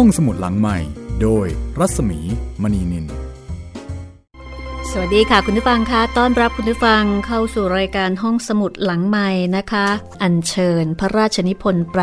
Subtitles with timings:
[0.00, 0.78] ห้องสมุดหลังใหม่
[1.22, 1.46] โดย
[1.78, 2.20] รัศมี
[2.62, 3.06] มณีนิน
[4.90, 9.86] สวัสดีค่ะคุณผู้ฟังคะต้อนรับคุณผู้ฟังเข้าสู่รายการห้องสมุดหลังใหม่นะคะ
[10.22, 12.02] อัญเชิญพระราชนิพนธ์แปล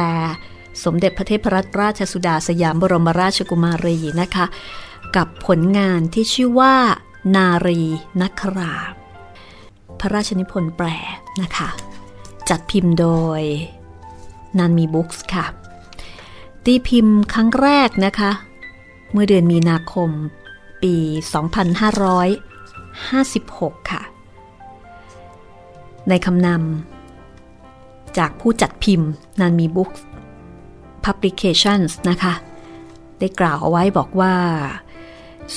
[0.84, 4.46] สมเด็จพระเทพรัตนราชสุดาสยามบรมราชกุมารีนะคะ
[5.16, 6.76] กับผลงานที่ชื่อว่า
[7.36, 7.82] นารี
[8.22, 8.76] นักรา
[10.00, 10.88] พระราชนิพนธ์แปล
[11.42, 11.70] นะคะ
[12.50, 13.08] จัดพิมพ์โด
[13.40, 13.42] ย
[14.58, 15.63] นันมีบุ๊กส์ค่ะ
[16.66, 18.32] ตีพิมพ์ครั้งแรกนะคะ
[19.12, 20.10] เมื่อเดือนมีนาคม
[20.84, 20.96] ปี
[23.04, 24.02] 2556 ค่ะ
[26.10, 29.10] ในคำนำจากผู้จัดพิมพ์
[29.40, 30.04] นันมีบุ๊กส์
[31.06, 32.34] Publications นะคะ
[33.20, 34.36] ได้กล่าวเอาไว้บอกว่า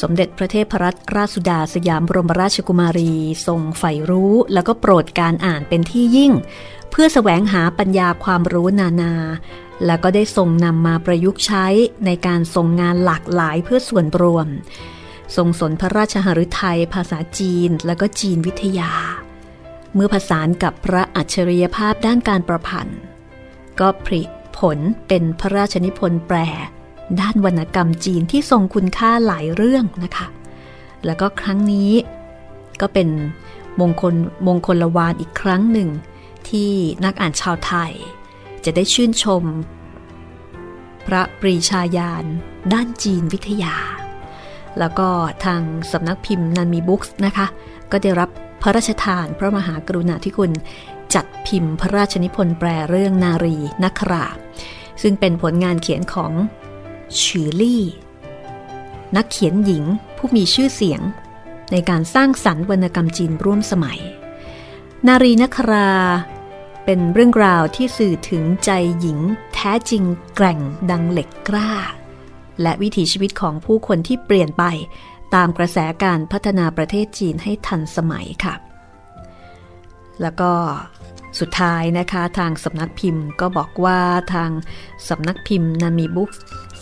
[0.01, 3.13] สมเด็จพระเทพรัตนราชสุดาสยามบรมราชกุมารี
[3.47, 6.33] ทรงใฝ่รู้แล้วก็โปรดการอ่านเป็นที่ยิ่ง
[6.91, 9.13] เพื่อแสวงหาปัญญาความรู้นานา
[9.85, 11.67] แล้วก็ได้ทรงนำมาประยุกต์ใช้
[12.07, 14.49] ในการทรงงานหลากหลายเพื่อส่วนรวม
[15.37, 18.93] ทรงสนพระราชหฤทัยภาษาจีนและก็จีนวิทยา
[19.95, 23.01] เมื่อผสานกับพระอัจฉริยภาพด้านการประพันธ์
[23.81, 24.23] ก็ผลิ
[24.59, 24.79] ผล
[25.09, 26.39] เป็นพระราชนิพนธ์แปล
[27.21, 30.27] ด้านวรรณกรรมจีนที่ทรงคุณค่าหลายเรื่องนะคะ
[31.07, 31.93] แล้วก็ครั้งนี้
[32.81, 33.09] ก็เป็น
[33.81, 34.15] มงคล
[34.47, 35.89] มงคลวานอีกครั้งหนึ่ง
[36.49, 36.71] ที่
[37.05, 37.93] นักอ่านชาวไทย
[38.65, 39.43] จะได้ชื่นชม
[41.07, 42.25] พระปรีชาญาณ
[42.73, 43.75] ด้านจีนวิทยา
[44.79, 45.09] แล้วก็
[45.45, 45.63] ทาง
[45.93, 47.47] สำนักพิมพ์นันมีบุ๊กส์นะคะ
[47.93, 48.31] ก็ได้รับ
[48.63, 50.53] พระราชทานพระมหากรุณาธิคุณ
[51.15, 54.27] จัดพิมพ์พระราชนิพนธ์แปลเรื่องนารีนักรา
[55.03, 56.33] ซึ่งเป็นผลงานเขียนของ
[57.23, 57.85] ชือลี่
[59.17, 59.85] นักเขียนหญิง
[60.17, 61.01] ผู้มีชื่อเสียง
[61.73, 64.01] ในการสร้างสรรค์วรรณกรรมจีนร่วมสมัย
[65.09, 65.91] นารีนักรา
[66.89, 68.71] เป็นเรื่องราวที่สื่อถึงใจ
[69.01, 69.19] หญิง
[69.55, 70.03] แท้จริง
[70.37, 71.73] แกร่งดังเหล็กกล้า
[72.63, 74.65] และวิถีชีวิตของผู้คนที่เปลี่ยนไป
[75.35, 78.55] ตามกระแสการพัฒนาประเทศจีนให้ทันสมัยค่ะ
[80.23, 80.51] แล้วก็
[81.41, 83.99] สุดท้ายนะคะทางสำนักพิมพ์ก็บอกว่า
[84.35, 84.51] ทาง
[85.09, 86.31] สำนักพิมพ์นามีบุ๊ก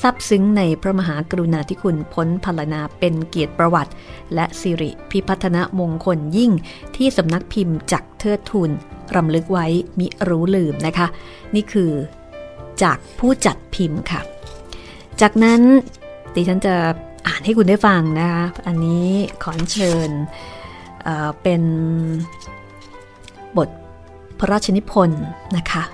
[0.02, 3.92] ซับซึ้งในพระมหากรุณาธิคุณพ้นพลนาเป็นเกียรติประวัติ
[4.34, 6.52] และสิริพิพัฒนมงคลยิ่ง
[6.96, 8.70] ที่สำนักพิมพ์จักเทิดทุน
[9.16, 9.66] รำลึกไว้
[9.98, 11.06] มิรู้ลืมนะคะ
[11.54, 11.92] นี่คือ
[12.82, 14.20] จากผู้จัดพิมพ์ค่ะ
[15.20, 15.60] จากนั้น
[16.34, 16.74] ดิฉันจะ
[17.26, 19.08] อ่านให้คุณได้ฟังนะคะ อันนี้
[19.42, 20.10] ขอเชิญ
[21.04, 21.62] เเป็น
[24.44, 25.24] ระราชนิพนธ์
[25.56, 25.84] นะคะ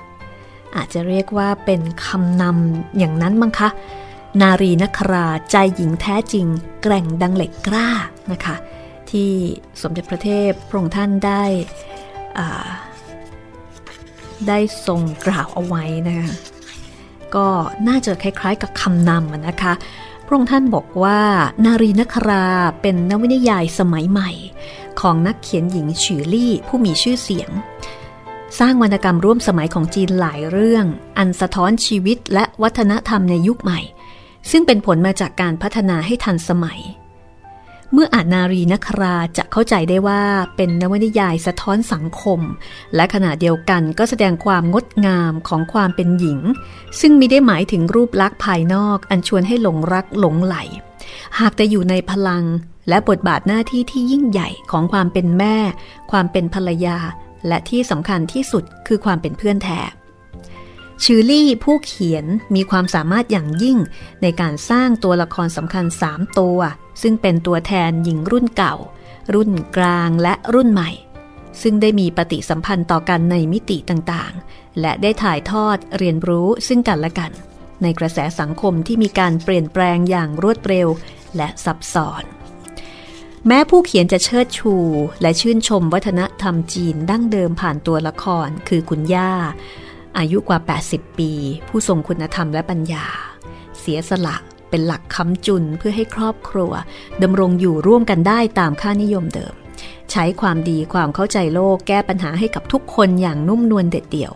[0.77, 3.69] อาจจะเรียกว่าเป็นคำนำอย่างนั้นมั้งคะ
[4.43, 6.47] นารีนคราใจหญิงแท้จริง
[6.83, 7.89] แกร่งดังเหล็กกล้า
[8.33, 8.57] นะคะ
[9.11, 9.31] ที่
[9.83, 11.43] สมเด็จพระเทพพระองค์ท่านได้
[14.49, 16.31] ได้ทรงกล่าวเอาไว้นะคะ
[17.35, 17.47] ก็
[17.89, 19.73] น่าจะคล้ายๆกับคำนำนะคะ
[20.27, 21.21] พระองค์ท่านบอกว่า
[21.65, 22.47] นารีนครา
[22.81, 24.31] เป็นนวนิยายสมัยใหม่
[25.01, 27.51] ของนักเขียนหญิงฉือลี่ผู้มีชื่อเสียง
[28.59, 30.87] สร้างวรรณกรรมร่วมสมัยของจีนหลายเรื่อง
[31.19, 33.81] อันสะท้อนชีวิตและวัฒนธรรมในยุคใหม่
[34.51, 36.81] ซึ่งเป็นผลมาจากการพัฒนาให้ทันสมัย
[37.93, 40.23] เมื่ออ่านนารีนคราจะเข้าใจได้ว่า
[40.57, 42.41] เป็นนวนิยายสะท้อนสังคม
[42.95, 46.41] และขณะเดียวกันก็แสดงความงดงามของความเป็นหญิง
[47.01, 50.57] ซึ่งมิได้หมายถึงรูปลักษณ์ภายนอกอันชวนให้หลงรักหลงไหล
[51.39, 52.45] หากแต่อยู่ในพลัง
[52.89, 55.57] และบทบาทหน้าที่ที่ยิ่งใหญ่ของความเป็นแม่
[56.11, 56.99] ความเป็นภรรยา
[57.49, 59.81] และที่สำคัญที่สุดคือความเป็นเพื่อนแท้
[61.05, 62.25] ชือลี่ผู้เขียน
[62.55, 63.79] มีความสามารถอย่างยิ่ง
[64.23, 66.59] ในการสร้างตัวละครสำคัญ 3 ตัว
[67.03, 68.77] ซึ่งเป็นตัวแทนหญิงรุ่นเก่า
[69.35, 70.91] รุ่นกลางและรุ่นใหม่
[71.63, 77.33] ซึ่งได้มีปฏิสัมพันธ์ต่อกันในมิติต่างๆ และได้ถ่ายทอดเรียนรู้ซึ่งกันและกัน
[77.83, 80.89] ในกระแสสังคมที่มีการเปลี่ยนแปลงอย่างรวดเร็ว
[81.37, 82.23] และซับซ้อน
[83.47, 84.75] แม้ผู้เขียนจะเชิดชู
[85.23, 89.33] และชื่นชมวัฒนธรรมจีนดั้งเดิมผ่านตัวละครคือคุณย่า
[90.19, 90.59] อายุกว่า
[90.89, 91.33] 80 ปี
[91.69, 93.07] ผู้ทรงคุณธรรมและปัญญา
[93.81, 94.37] เสียสละ
[94.71, 96.73] เป็นหลักค้ำจุนเพื่อให้ครอบครัว
[97.23, 99.55] ดำรงอยู่ร่วมกันได้ตามค่านิยมเดิม
[100.11, 104.33] ใช้ความดีความเข้าใจโลกแก้ปัญหาให้กับทุกคนอย่างนุ่มนวลเด็ดเดี่ยว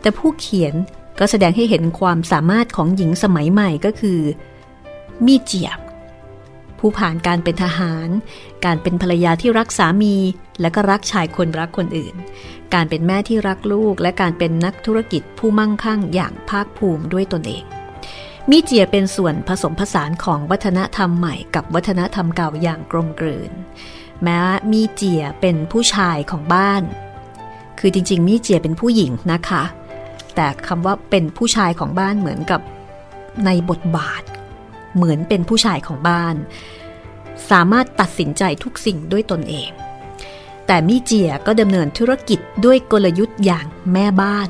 [0.00, 0.74] แต่ผู้เขียน
[1.18, 4.20] ก็แสดงให้เห็นความสามารถของหญิงสมัยใหม่ก็คือ
[5.26, 5.78] มีเจียบ
[6.78, 8.08] ผู้ผ่านการเป็นทหาร
[8.64, 10.16] การเป็นภรรยาที่รักสามี
[10.60, 12.14] และก็รักชายคนรักคนอื่น
[12.74, 17.64] การเป็นแม่ที่รักลูก และการเป็นนักธุรกิจผู้มั่งคั่งอย่างภาคภูมิด้วยตนเอง
[18.50, 23.52] มีเจียเป็นส่วนผสมผสานของวัฒนธรรมใหม่กับวัฒนธรรมเก่าอย่างกลมกลืน
[24.22, 24.38] แม้
[24.72, 26.82] มีเจียเป็นผู้ชายของบ้าน
[27.78, 29.62] คือจริง ๆ มีเจียเป็นผู้หญิงนะคะ
[30.34, 32.60] แต่คำว่าเป็นผู้ชายของบ้านเหมือนกับ
[33.44, 34.22] ในบทบาท
[34.94, 36.36] เหมือนเป็นผู้ชายของบ้าน
[37.50, 39.70] สามารถตัดสินใจทุกสิ่งด้วยตนเอง
[40.66, 44.48] แต่มิเจียก็ดำเนินธุรกิจด้วยกลยุทธ์อย่างแม่บ้าน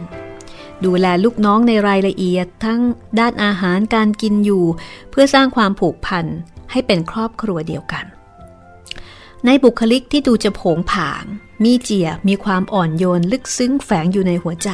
[0.85, 2.81] ดูแลลูกน้องในรายละเอียดทั้ง
[3.19, 4.65] ด้านอาหารการกินอยู่
[5.11, 6.27] เพื่อสร้างความผูกพัน
[6.71, 8.05] ให้เป็นครอบครัวเดียวกัน
[9.47, 11.25] ในบุคลิกที่ดูจะผงผาง
[11.65, 14.71] มีเจียมีความอ่อนโยนลึกซึ้งแฝงอยู่ในหัวใจ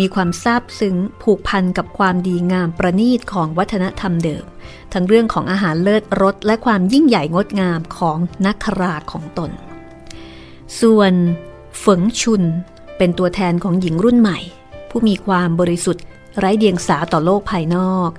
[0.00, 4.44] มีความซาบซึ้งผูกพันกับความดีงามประณีตของวัฒนธรรมเดิม
[4.92, 9.50] ทั้งเรื่องของอาหารเลิศรสและความยิ่งใหญ่งดงามของนักคราของตน
[10.80, 11.12] ส่วน
[11.80, 12.42] เฝิงชุน
[12.98, 14.38] เป็นตัวแทนของหญิงรุ่นใหม่
[14.90, 16.04] ผู้มีความบริสุทธิ์
[16.38, 18.10] ไร้เดียงสาต่อโลกภายนอก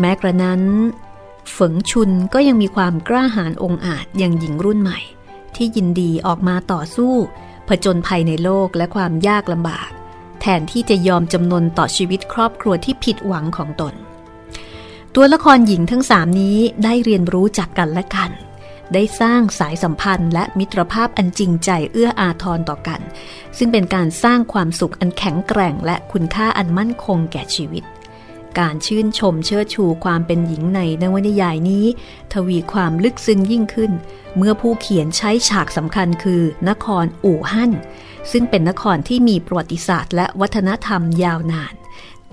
[0.00, 0.62] แม้กระนั้น
[1.52, 5.00] เฝิงชุนก็ยังมีความกล้าหาญองอาจอย่างหญิงรุ่นใหม่
[5.56, 7.14] ที่ยินดีออกมาต่อสู้
[7.68, 9.88] ผจญภัยในโลกและความยากลำบาก
[10.46, 13.94] แทนที่จะยอมจำนนต่อชีวิตครอบครัวที่ผิดหวังของตน
[15.14, 18.30] ตัวละครหญิงทั้งสามนี้ได้เรียนรู้จากกันและกัน
[18.94, 23.00] ได้สร้างสายสัมพันธ์ และมิตรภาพอันจริงใจเอื้ออาทรต่อกัน
[23.58, 27.84] ซึ่งเป็นการสร้างความสุขอันแข็งแกร่ง และคุณค่าอันมั่นคงแก่ชีวิต
[28.58, 31.86] การชื่นชมเชิดชูความเป็นหญิงในนวนิยายนี้
[32.32, 33.92] ทวีความลึกซึ้งยิ่งขึ้น
[34.36, 37.72] เมื่อผู้เขียนใช้ฉากสำคัญคือนครอู่ฮั่น
[38.32, 41.74] ซึ่งเป็นนครที่มีประวัติศาสตร์ และวัฒนธรรมยาวนาน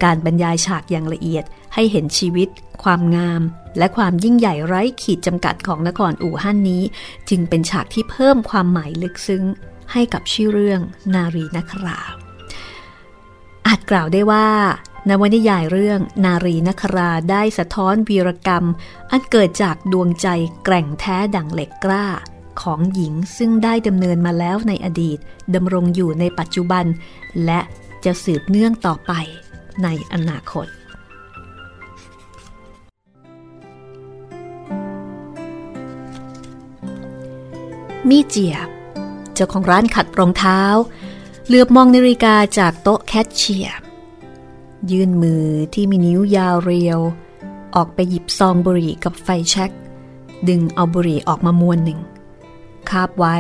[0.04, 1.44] การบรรยายฉากอย่างละเอียด
[1.74, 2.50] ให้เห็นชีวิต
[2.84, 3.42] ความงาม
[3.78, 6.84] และความยิ่งใหญ่ไร้ขีดจำกัดของนครอู่ฮั่นนี้
[7.30, 9.44] จึงเป็นฉากที่เพิ่มความหมายลึกซึ้ง
[9.92, 10.82] ให้กับชื่อเรื่อง
[11.14, 12.00] นารีนครา
[13.68, 14.48] อาจกล่าวได้ว่า
[15.10, 18.66] นวนิยายเรื่องนารีนคราได้สะท้อนวีรกรรม
[19.12, 20.28] อันเกิดจากดวงใจ
[20.64, 22.06] แกร่งแท้ดั่งเหล็กกล้า
[22.62, 25.18] ของหญิงซึ่งได้ดำเนินมาแล้วในอดีต
[25.56, 26.86] ดำรงอยู่ในปัจจุบัน
[27.46, 27.60] และ
[28.06, 29.12] จะสืบเนื่องต่อไป
[29.84, 30.68] ในอนาคต
[38.10, 38.68] มีเจียบ
[39.34, 40.62] เจ้าของร้านขัดรองเท้า
[41.48, 43.78] เหลือบมองนาฬิกาจากโต๊ะแคชเชียร์
[44.92, 47.00] ยื่นมือที่มีนิ้วยาวเรียว
[47.76, 49.72] ออกไปหยิบซองบุหรี่กับไฟแช็ก
[50.48, 52.00] ดึงเอาบุหรี่ออกมามวนหนึ่ง
[52.90, 53.38] คาบไว้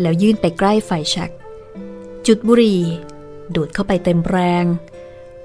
[0.00, 1.30] แล้วยื่นไปใกล้ไฟแช็ก
[2.26, 2.82] จุดบุหรี่
[3.54, 4.64] ดูดเข้าไปเต็มแรง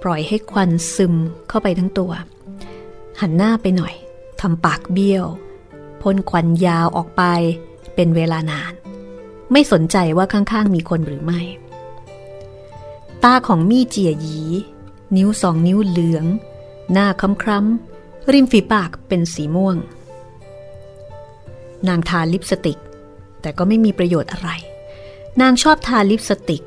[0.04, 1.16] ปล่อยให้ควันซึม
[1.50, 2.12] เข้าไปทั้งตัว
[3.22, 3.94] หันหน้าไปหน่อย
[4.42, 5.26] ทำปากเบี้ยว
[6.02, 7.24] พ่นควันยาวออกไป
[7.96, 8.74] เป็นเวลานาน
[9.52, 11.42] ไม่สนใจว่าข้างๆมีคนหรือไม่
[13.24, 14.40] ตาของมี่เจียหยี
[15.16, 16.26] นิ้วสองนิ้วเหลือง
[16.92, 19.78] หน้าคล้ำๆริมฝีปากเป็นสีม่วง
[21.88, 22.78] นางทาลิปสติก
[23.42, 24.50] แต่ก็ไม่มีประโยชน์อะไร
[25.42, 26.64] นางชอบทาลิปสติก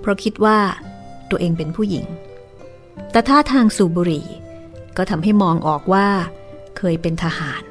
[0.00, 0.58] เพราะคิดว่า
[1.30, 2.06] ตัวเองเป็นผู้หญิง
[3.10, 4.26] แต่ท่าทางสูบบุหรี่
[4.96, 6.08] ก็ทำให้มองออกว่า
[6.76, 7.62] เคยเป็นทหาร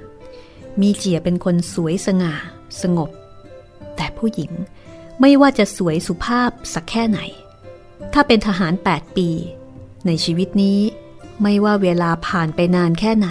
[0.81, 2.33] มีเจียเป็นคนสวยสง่า
[2.81, 3.09] สงบ
[3.95, 4.51] แต่ผู้หญิง
[5.21, 7.19] ไม่ว่าจะสวยสุภาพสักแค่ไหน
[8.13, 9.30] ถ้าเป็นทหาร 8 ปี
[10.06, 10.80] ในชีวิตนี้
[11.42, 13.30] ไม่ว่าเวลาผ่านไปนานแค่ไหน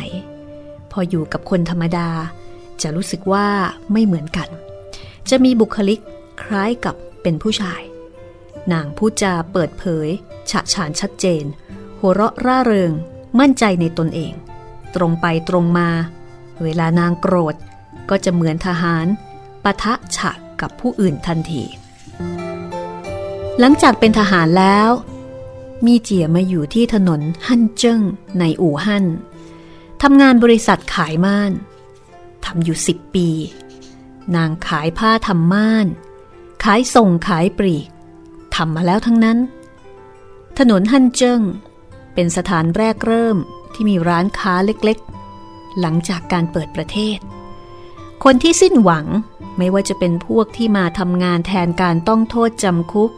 [0.90, 2.08] พออยู่กับคนธรรมดา
[2.82, 3.46] จะรู้สึกว่า
[3.92, 4.48] ไม่เหมือนกัน
[5.30, 6.00] จะมีบุคลิก
[6.42, 7.82] คล้ายกับเป็นผู้ชาย
[8.72, 10.08] นางพูดจาเปิดเผย
[10.50, 11.44] ฉะฉานชัดเจน
[11.98, 12.92] หัวเราะร่าเริง
[13.40, 14.32] มั่นใจในตนเอง
[14.94, 15.88] ตรงไปตรงมา
[16.62, 17.54] เวลานางโกรธ
[18.10, 19.06] ก็จะเหมือนทหาร
[19.64, 21.62] ปะทะฉะกับผู้อื่นทันที
[23.60, 24.90] หลังจากเป็นทหารแล้ว
[25.86, 28.00] มีเจียมาอยู่ที่ถนนฮั่นเจิ้ง
[28.38, 29.04] ในอู่ฮั่น
[30.02, 31.52] ทำงานบริษัทขายม่าน
[32.44, 33.28] ทำอยู่สิบปี
[34.36, 35.86] นางขายผ้าทำม่าน
[36.64, 37.88] ขายส่งขายปลีก
[38.54, 39.38] ทำมาแล้วทั้งนั้น
[40.58, 41.42] ถนนฮั่นเจิ้ง
[42.14, 43.36] เป็นสถานแรกเริ่ม
[43.72, 47.18] ที่มีร้านค้าเล็กๆ หลังจากการเปิดประเทศ
[48.24, 49.06] คนที่สิ้นหวัง
[49.58, 53.10] ไม่ว่าจะเป็นพวกที่มาทำงานแทนการต้องโทษจำคุก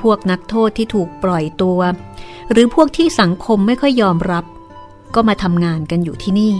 [0.00, 1.80] พวกนักโทษที่ถูกปล่อยตัว
[2.50, 4.44] หรือพวกที่สังคมไม่ค่อยยอมรับ
[5.14, 6.54] ก็มาทำงานกันอยู่ที่นี่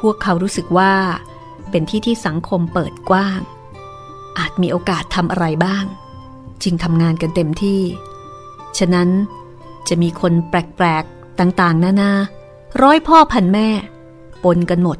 [0.00, 0.94] พวกเขารู้สึกว่า
[1.76, 3.40] เป็นที่ที่สังคมเปิดกว้าง
[4.38, 5.84] อาจมีโอกาสทำอะไรบ้าง
[6.62, 7.80] จึงทำงานกันเต็มที่
[8.78, 9.08] ฉะนั้น
[9.88, 12.12] จะมีคนแปลกๆ ต่างๆ นานา
[12.82, 13.68] ร้อยพ่อพันแม่
[14.44, 14.98] ปนกันหมด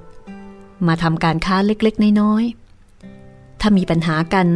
[0.87, 4.47] มาทำการค้าเล็กๆ น้อยๆ ถ้ามีปัญหากัน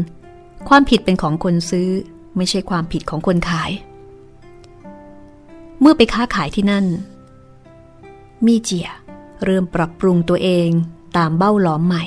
[0.69, 1.91] ความผิดเป็นของคนซื้อ
[2.37, 3.71] ไม่ใช่ความผิดของคนขาย
[5.81, 6.87] เมื่อไปค้าขายที่นั่น
[8.47, 8.89] มีเจีย
[9.45, 10.71] เริ่มปรับปรุงตัวเอง
[11.17, 12.05] ตามเบ้าหลอมใหม่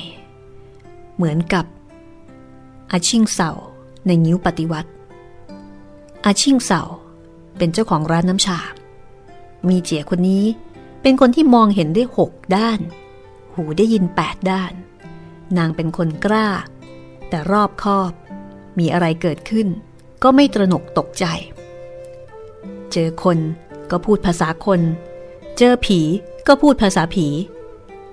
[1.14, 1.64] เหมือนกับ
[2.92, 3.50] อาชิงเสา
[4.06, 4.90] ในนิ้วปฏิวัติ
[6.24, 6.82] อาชิงเสา
[7.58, 8.58] เป็นเจ้าของร้านน้ำชา
[9.68, 10.44] มีเจียคนนี้
[11.02, 12.80] เป็นคนที่มองเห็นได้หกด้าน
[13.54, 14.72] หูได้ยินแปดด้าน
[15.58, 16.48] นางเป็นคนกล้า
[17.28, 18.12] แต่รอบคอบ
[18.78, 19.68] มีอะไรเกิดขึ้น
[20.22, 21.24] ก็ไม่ตระหนกตกใจ
[22.92, 23.38] เจอคน
[23.90, 24.80] ก็พูดภาษาคน
[25.58, 26.00] เจอผี
[26.46, 27.26] ก็พูดภาษาผี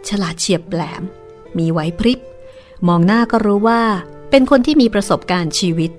[0.07, 1.03] ฉลาดเฉียบแหลม
[1.57, 2.19] มีไหวพริบ
[2.87, 3.81] มองหน้าก็รู้ว่า
[4.29, 5.91] เป็นคนที่มีประสบการณ์ชีวิต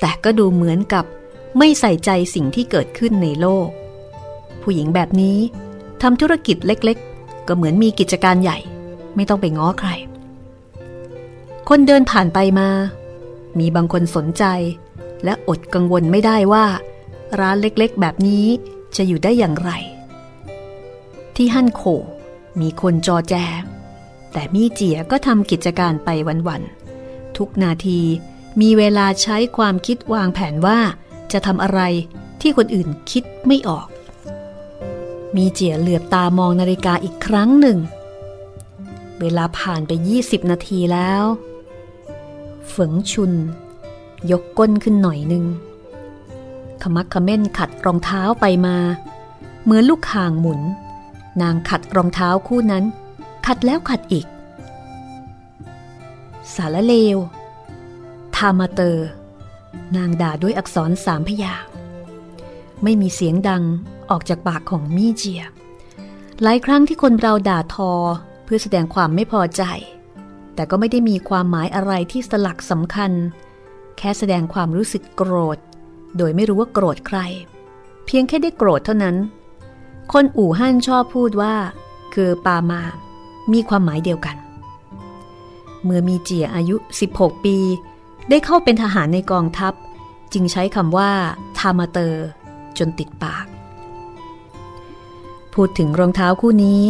[0.00, 1.04] แต่ก็ดูเหมือนกับ
[1.58, 3.68] ไม่ใส่ใจสิ่งที่เกิดขึ้นในโลก
[4.62, 5.38] ผู้หญิงแบบนี้
[6.02, 8.58] ทำธุรกิจเล็กๆ ก็เหมือนมีกิจการใหญ่
[9.16, 9.90] ไม่ต้องไปง้อใคร
[11.68, 12.68] คนเดินผ่านไปมา
[13.58, 14.44] มีบางคนสนใจ
[15.24, 16.66] และอดกังวลไม่ได้ว่า
[17.40, 18.46] ร้านเล็กๆ แบบนี้
[18.96, 19.70] จะอยู่ได้อย่างไร
[21.36, 21.82] ที่ฮั่นโข
[22.60, 23.34] มีคนจอแจ
[24.32, 26.08] แต่มี่เจียก็ทำกิจการไป
[26.48, 28.00] วันๆ ทุกนาที
[28.60, 30.78] มีเวลาใช้ความคิดวางแผนว่า
[31.32, 31.80] จะทำอะไร
[32.40, 33.88] ที่คนอื่นคิดไม่ออก
[35.36, 37.78] มีเจียเหลือบตามองนาฬิกาอีกครั้งหนึ่ง
[39.20, 41.22] เวลาผ่านไป 20 นาทีแล้ว
[42.74, 43.32] ฝงชุน
[44.30, 45.44] ยกก้นขึ้นหน่อยหนึ่ง
[46.82, 48.76] ขมักขม้นขัดรองเท้าไปมา
[49.62, 50.60] เหมือนลูกข่างหมุน
[51.42, 52.84] นางขัดรองเท้าคู่นั้น
[53.46, 54.26] ขัดแล้วขัดอีก
[56.54, 57.18] สารเลว
[58.36, 59.08] ทามาเตอร์
[59.96, 61.64] นางด่าด้วยอักษรสามพยาง
[62.82, 63.64] ไม่มีเสียงดัง
[64.10, 65.42] ออกจากปากของมี่เจีย
[66.42, 67.92] หลายครั้งที่คนเราด่าทอ
[68.44, 69.62] เพื่อแสดงความไม่พอใจ
[70.54, 73.12] แต่ก็ไม่ได้มีความหมายอะไรที่สลักสำคัญ
[73.98, 75.58] แค่แสดงความรู้สึกโกรธ
[76.16, 77.18] โดยไม่รู้ว่าโกรธใคร
[78.06, 79.16] เพียงแค่ได้โกรธเท่านั้น
[80.12, 81.54] คนอู่ฮั่นชอบพูดว่า
[82.14, 82.82] คือปามา
[83.52, 84.36] มีความหมายเดียวกัน
[85.82, 86.76] เมื่อมีเจียอายุ
[87.10, 87.56] 16 ปี
[88.28, 89.72] ได้เข้าเป็นทหารในกองทัพ
[90.32, 91.10] จึงใช้คำว่า
[91.58, 92.26] ทามาเตอร์
[92.78, 93.46] จนติดปาก
[95.54, 96.84] พูดถึงรองเท้าคู่นี้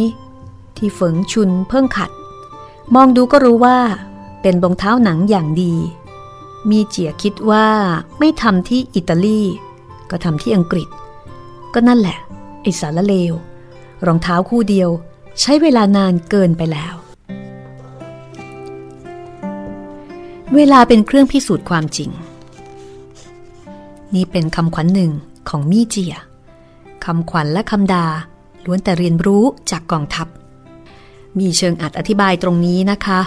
[0.77, 2.11] ที่ฝงชุนเพิ่งขัด
[2.95, 3.77] มองดูก็รู้ว่า
[4.41, 5.73] เป็นรองเท้าหนังอย่างดี
[6.69, 7.67] มีเจียคิดว่า
[8.19, 9.41] ไม่ทำที่อิตาลี
[10.09, 10.87] ก็ทำที่อังกฤษ
[11.73, 12.17] ก็นั่นแหละ
[12.61, 13.33] ไอสารเลว
[14.05, 14.89] รองเท้าคู่เดียว
[15.41, 16.95] ใช้เวลานานเกินไปแล้ว
[20.55, 22.09] เวลาเป็นเครื่องพิสูจน์ความจริง
[24.15, 25.11] นี่เป็นคำขวัญหนึ่ง
[25.49, 26.15] ของมี่เจีย
[27.05, 28.05] คำขวัญและคำดา
[28.65, 30.27] ล้วนแต่เรียนรู้จากกองทัพ
[31.39, 33.21] มีเชิงอัดอธิบายตรงนี้นะคะ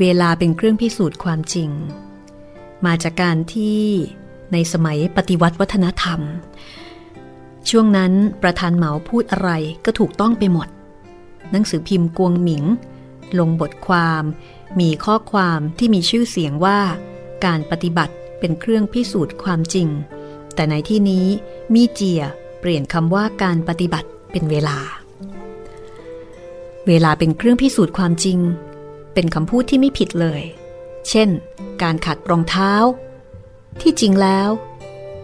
[0.00, 1.68] เวลาเป็นเครื่องพิสูจน์ความจริง
[2.86, 3.82] มาจากการที่
[4.52, 6.20] ในสมัยปฏิวัติวัฒนธรรม
[7.68, 9.50] ช่วงนั้นประธานเหมาพูดอะไร
[9.84, 10.68] ก็ถูกต้องไปหมด
[11.50, 12.64] หนังสือพิมพ์กวงหมิง
[13.38, 14.22] ลงบทความ
[14.80, 16.80] มีข้อความที่มีชื่อเสียงว่า
[17.44, 19.88] การปฏิบัติเป็นเครื่องพิสูจน์ความจริง
[20.54, 21.26] แต่ในที่นี้
[21.74, 22.22] มีเจีย
[22.60, 24.78] เปลี่ยนคำว่าการปฏิบัติเป็นเวลา
[26.86, 28.38] เวลาเป็นเครื่องพิสูจน์ความจริง
[29.14, 30.42] เป็นคำพูดที่ไม่ผิดเลย
[31.08, 31.28] เช่น
[31.82, 32.72] การขัดรองเท้า
[33.80, 34.48] ที่จริงแล้ว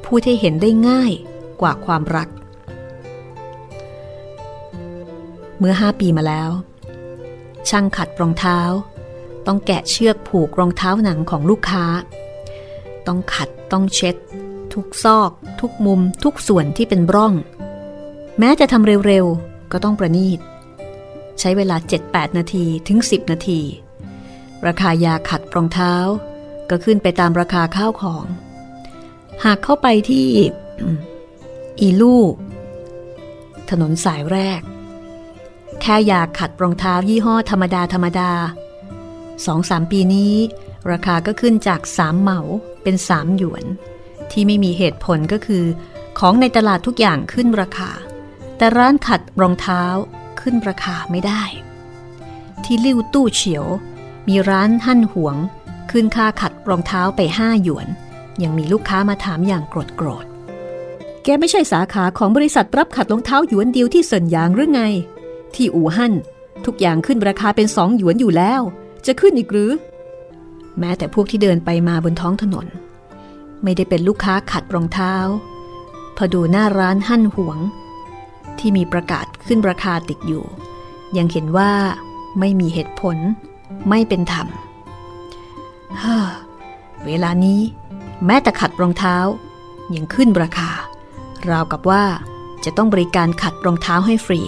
[0.05, 1.13] พูดให้เห็นได้ง่าย
[1.61, 2.29] กว่าความรัก
[5.59, 6.51] เมื่อห้าปีมาแล้ว
[7.69, 8.59] ช่างขัดรองเท้า
[9.47, 11.85] ต้องแกะเชือกผูกรองเท้าหนังของลูกค้า
[13.07, 14.17] ต้องขัดต้องเช็ด
[14.73, 15.31] ทุกซอก
[15.61, 17.33] ทุกมุม ทุกส่วนที่เป็นร่อง
[18.39, 20.41] แม้จะทำเร็วๆ ก็ต้องประนีต
[21.41, 23.61] ใช้เวลา 7-8 นาทีถึง 10 นาที
[24.67, 25.95] ราคายาขัดรองเท้า
[26.71, 28.25] ก็ขึ้นไปตามราคาข้าวของ
[29.45, 30.27] หากเข้าไปที่
[31.81, 32.19] อีลู
[33.71, 34.61] ถนนสายแรก
[35.81, 38.33] แค่อยากขัดรองเท้ายี่ห้อธรรมดาธรรมดา
[39.47, 40.35] สองสามปีนี้
[40.91, 42.41] ราคาก็ขึ้นจากสามเหมา
[42.83, 43.65] เป็นสามหยวน
[44.31, 45.65] ที่ไม่มีเหตุผลก็คือ
[46.19, 47.91] ของในตลาดทุกอย่างขึ้นราคา
[48.57, 49.83] แต่ร้านขัดรองเท้า
[50.41, 51.43] ขึ้นราคาไม่ได้
[52.65, 53.67] ที่ลิ้วตู้เฉียว
[54.29, 55.37] มีร้านหั่นหวง
[55.91, 57.89] ขึ้นค่าขัดรองเท้าไปห้าหยวน
[58.43, 60.27] ยังมีลูกค้ามาถามอย่างโกรธโกรธ
[61.25, 64.83] แกไม่ใช่สาขาของบริษัทรับขัดรองเท้าหยวนเดียวที่เซินยางหรือไง
[65.55, 66.13] ที่อู่ฮั่น
[66.65, 68.61] ทุกอย่างขึ้นราคาเป็นสองหยวนอยู่แล้ว
[69.07, 69.73] จะขึ้นอีกหรือ
[70.79, 72.67] แม้แต่พวกที่เดินไปมาบนท้องถนน
[73.63, 75.15] ไม่ได้เป็นลูกค้าขัดรองเท้า
[76.17, 77.59] พอดูหน้าร้านหั่นหวง
[78.59, 80.45] ที่มีประกาศขึ้นราคาติดอยู่
[81.17, 81.73] ยังเห็นว่า
[82.41, 83.17] ไม่มีเหตุผล
[83.89, 84.47] ไม่เป็นธรรม
[85.99, 86.29] เฮ้อ
[87.05, 87.61] เวลานี้
[88.27, 89.17] แม้แต่ขัดรองเท้า
[89.95, 90.71] ยังขึ้นราคา
[91.51, 92.05] ราวกับว่า
[92.65, 94.41] จะต้องบริการขัดรองเท้าให้ฟรี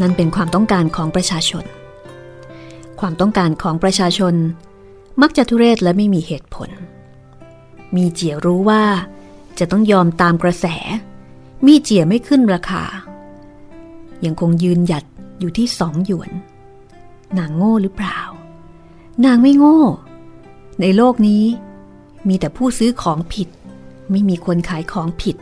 [0.00, 1.64] นั่นเป็นความต้องการของประชาชน
[3.00, 4.34] ความต้องการของประชาชน
[5.22, 6.70] มักจะทุเรศและไม่มีเหตุผล
[7.96, 8.82] มีเจียรู้ว่า
[9.58, 10.66] จะต้องยอมตามกระแส
[11.66, 12.84] มีเจียไม่ขึ้นราคา
[14.24, 15.04] ยังคงยืนหยัด
[15.40, 16.30] อยู่ที่สองหยวน
[17.38, 18.18] นางโง่หรือเปล่า
[19.24, 19.80] นางไม่โง่
[20.80, 21.44] ในโลกนี้
[22.28, 23.48] มีแต่ผู้ซื้อของผิด
[24.12, 25.36] ไม่มีคนขายของผิด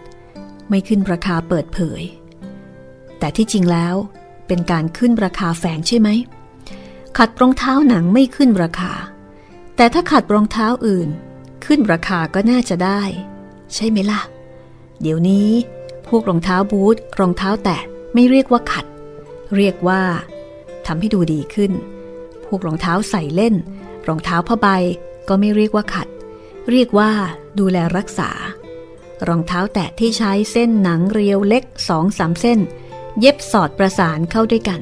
[0.68, 2.02] ไม่ขึ้นราคาเปิดเผย
[3.18, 3.94] แต่ที่จริงแล้ว
[4.46, 6.08] เป็นการขึ้นราคาแฝงใช่ไหม
[7.18, 8.92] ขัดรองเท้าหนังไม่ขึ้นราคา
[9.76, 11.08] แต่ถ้าขัดรองเท้าอื่น
[11.64, 13.00] ขึ้นราคาก็น่าจะได้
[13.74, 14.20] ใช่ไหมล่ะ
[15.00, 15.48] เดี๋ยวนี้
[16.08, 17.80] พวกรองเท้าบูทรองเท้าแตะ
[18.14, 18.86] ไม่เรียกว่าขัด
[19.56, 20.02] เรียกว่า
[20.86, 21.72] ทำให้ดูดีขึ้น
[22.46, 23.54] พวกรองเท้าใส่เล่น
[24.08, 24.68] รองเท้าผ้าใบ
[25.28, 26.08] ก็ไม่เรียกว่าขัด
[26.70, 27.10] เรียกว่า
[27.58, 28.30] ดูแลรักษา
[29.28, 32.58] รองเท้าแตะที่ใช้เส้นหนังเรียวเล็กสองสามเส้น
[33.20, 34.80] เย็บสอดประสานเข้าด้วยกัน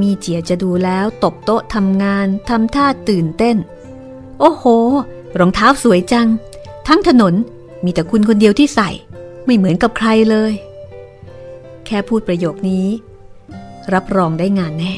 [0.00, 3.56] มีเจียจะดูแล้วตบโต๊ะทำงานทำท่าตื่นเต้น
[4.40, 4.64] โอ้โห
[5.38, 6.28] รองเท้าสวยจัง
[6.88, 7.34] ทั้งถนน
[7.84, 8.90] มีแต่คุณคนเดียวที่ใส่
[9.44, 10.52] ไม่เหมือนกับใครเลย
[11.86, 12.86] แค่พูดประโยคนี้
[13.94, 14.94] รับรองได้งานแน่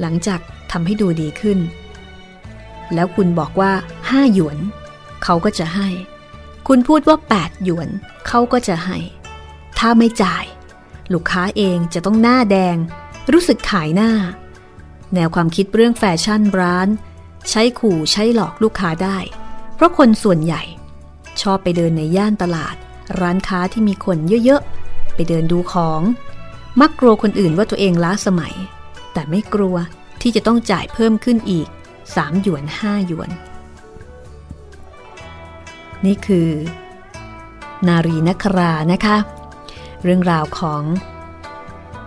[0.00, 0.40] หลังจาก
[0.70, 1.58] ทำให้ดูดีขึ้น
[2.94, 3.72] แล้วคุณบอกว่า
[4.08, 4.58] ห้าหยวน
[5.24, 5.88] เขาก็จะให้
[6.68, 7.88] คุณพูดว่าแปดหยวน
[8.26, 8.98] เขาก็จะให้
[9.78, 10.44] ถ้าไม่จ่าย
[11.12, 12.76] ลูกค้าเองจะต้องหน้าแดง
[13.32, 14.12] รู้สึกขายหน้า
[15.14, 16.88] แนวความคิดเรื่องแฟชั่นร้าน
[17.50, 19.18] ใช้ขู่ใช้หลอกลูกค้าได้
[19.74, 20.62] เพราะคนส่วนใหญ่
[21.40, 22.74] ชอบไปเดินในย่านตลาด
[23.20, 26.00] ร้านค้าที่มีคนเยอะๆ ไปเดินดูของ
[26.80, 28.54] มักกลัวคนอื่นว่าตัวเองล้าสมัย
[29.12, 29.76] แต่ไม่กลัว
[30.20, 31.68] ที่จะต้องจ่ายเพิ่มขึ้นอีก
[32.04, 33.30] 3หยวน5หยวน
[36.06, 36.48] นี่คือ
[37.88, 39.16] นารีนครานะคะ
[40.02, 40.82] เรื่องราวของ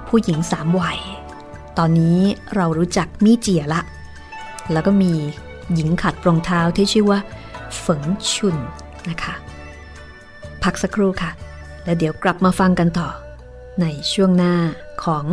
[0.07, 0.99] ผู้หญิงสามวัย
[1.77, 2.19] ตอนนี้
[2.55, 3.81] เรารู้จักมี่เจียละ
[4.71, 5.13] แล้วก็มี
[5.73, 7.19] หญิงขัดรองเท้าที่ชื่อว่า
[7.83, 8.01] ฝง
[8.33, 8.57] ชุน
[9.09, 9.33] นะคะ
[10.63, 11.31] พักสักครู่ค่ะ
[11.83, 13.09] แล้วเดี๋ยวกลับมาฟังกันต่อ
[13.81, 14.55] ในช่วงหน้า
[15.03, 15.25] ของ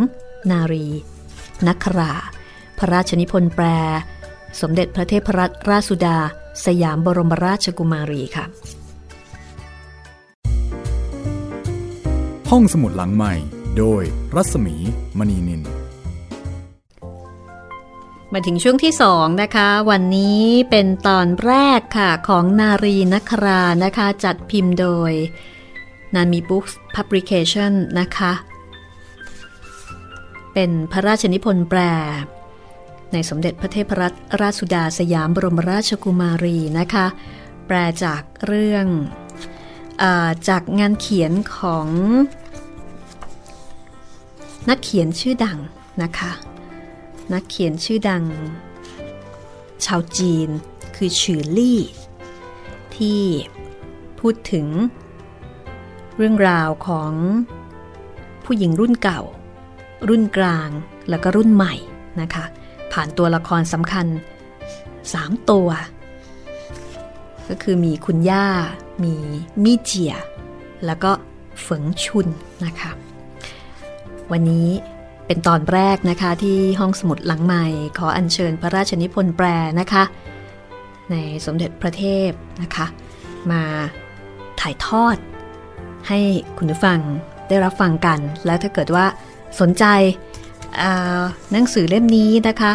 [0.51, 0.87] นารี
[1.67, 2.13] นักรา
[2.79, 3.67] พระราชนิพนธ์แปล
[4.61, 6.19] สมเด็จพระเทพรัตนราชสุดา
[6.65, 8.45] สยามบรมราชกุมารีค่ะ
[12.51, 13.35] ห้องสมุดหลังใหม่
[13.79, 14.03] โดย
[14.35, 14.77] รัศมี
[15.19, 15.63] มณีนิน
[18.33, 25.13] มาถึงช่วงที่สองนะคะ วันนี้เป็นตอนแรกค่ะของนารีนักรานะคะ จัดพิมพ์โดย
[26.15, 28.33] นามีบุ๊กส์พับริเคชันนะคะ
[30.55, 31.81] เป็นพระราชนิพนธ์แปล
[33.15, 37.07] ในสมเด็จพระเทพรัตนราชสุดาสยามบรมราชกุมารีนะคะ
[37.67, 38.87] แปลจากเรื่อง
[40.03, 41.89] อาจากงานเขียนของ
[44.69, 45.59] นักเขียนชื่อดัง
[46.03, 46.33] นะคะ
[47.33, 48.25] นักเขียนชื่อดัง
[49.85, 50.49] ชาวจีน
[50.97, 51.81] คือฉือลี่
[52.97, 53.23] ที่
[54.21, 54.67] พูดถึง
[56.17, 57.13] เรื่องราวของ
[58.45, 59.21] ผู้หญิงรุ่นเก่า
[60.09, 60.71] รุ่นกลาง
[61.09, 61.75] แล้วก็รุ่นใหม่
[62.21, 62.45] นะคะ
[62.95, 64.07] ผ่านตัวละครสำคัญ
[64.79, 65.69] 3 ตัว
[67.49, 68.47] ก็คือมีคุณย่า
[69.05, 69.15] มี
[69.65, 70.15] มีเจีย
[70.87, 71.11] แล้วก็
[71.63, 72.27] เฝิงชุน
[72.67, 72.91] นะคะ
[74.33, 74.69] วันนี้
[75.27, 77.65] เป็นตอนแรกนะคะที่ห้องสมุดหลังใหม่
[77.99, 79.47] ขออัญเชิญพระราชนิพนธ์แปล
[79.81, 80.05] นะคะ
[81.11, 82.31] ในสมเด็จพระเทพ
[82.63, 82.87] นะคะ
[83.51, 83.63] มา
[84.61, 85.17] ถ่ายทอด
[86.09, 86.19] ให้
[86.59, 86.99] คุณผู้ฟัง
[87.49, 89.07] ได้รับฟังกัน แล้วถ้าเกิดว่า
[89.61, 89.85] สนใจ
[91.53, 92.73] หนังสือเล่มนี้นะคะ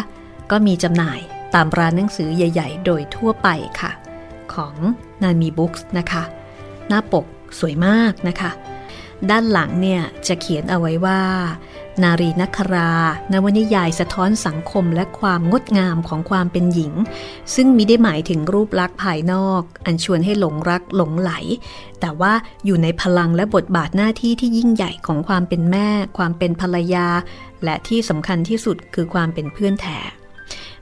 [0.50, 1.20] ก็มีจำหน่าย
[1.54, 3.48] ตามร้านหนังสือใหญ่ ๆ โดยทั่วไป
[3.80, 3.90] ค่ะ
[4.54, 4.74] ของ
[5.22, 6.22] นามีบุ๊กส์นะคะ
[6.88, 7.26] หน้าปก
[7.58, 8.50] สวยมากนะคะ
[9.30, 11.20] ด้านหลังเนี่ยจะเขียนเอาไว้ว่า
[12.02, 12.90] นารีนัครา
[13.32, 16.92] นวนิยายสะท้อนสังคมและความงดงามของความเป็นหญิง
[17.54, 21.32] ซึ่งมิได้หมายถึงรูปลักษณ์ภายนอก อันชวนให้หลงรักหลงไหล
[22.00, 22.32] แต่ว่า
[22.64, 27.06] อยู่ในพลังและบทบาทหน้าที่ที่ยิ่งใหญ่ของความเป็นแม่ ความเป็นภรรยา
[27.64, 29.98] และที่สำคัญที่สุดคือความเป็นเพื่อนแท้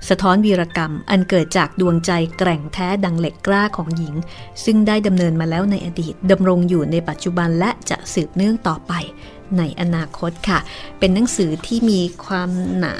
[0.08, 4.14] สะท้อนวีรกรรมอันเกิดจากดวงใจแกร่งแท้ดังเหล็กกล้าของหญิง
[4.64, 8.92] ซึ่งได้ดำเนินมาแล้วในอดีตดำรงอยู่ในปัจจุบันและจะสืบเนื่องต่อไป
[9.58, 10.58] ในอนาคตค่ะ
[10.98, 12.96] เป็นหนังสือที่มีความหนา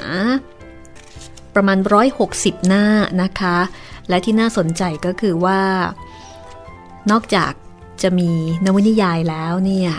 [1.55, 1.77] ประมาณ
[2.23, 2.85] 160 หน้า
[3.21, 3.57] นะคะ
[4.09, 5.61] และที่น่าสนใจก็คือว่า
[7.11, 7.51] นอกจาก
[8.03, 8.31] จะมี
[8.65, 9.91] นวนิยายแล้วเนี่ย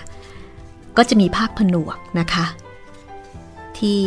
[0.97, 2.47] ก็จะมีภาคผนวกนะคะ
[3.79, 4.03] ที่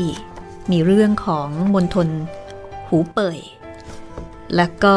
[0.71, 2.07] มีเรื่องของมณฑล
[2.87, 3.39] หูเป่ย
[4.55, 4.95] แล้วก็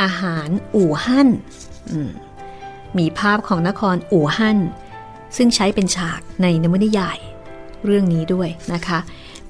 [0.00, 1.28] อาหารอู่ฮั่น
[2.98, 4.58] มีภาพของนครอู่ฮั่น
[5.36, 7.18] ซึ่งใช้เป็นฉากในนวนิยาย
[7.84, 8.98] เรื่องนี้ด้วยนะคะ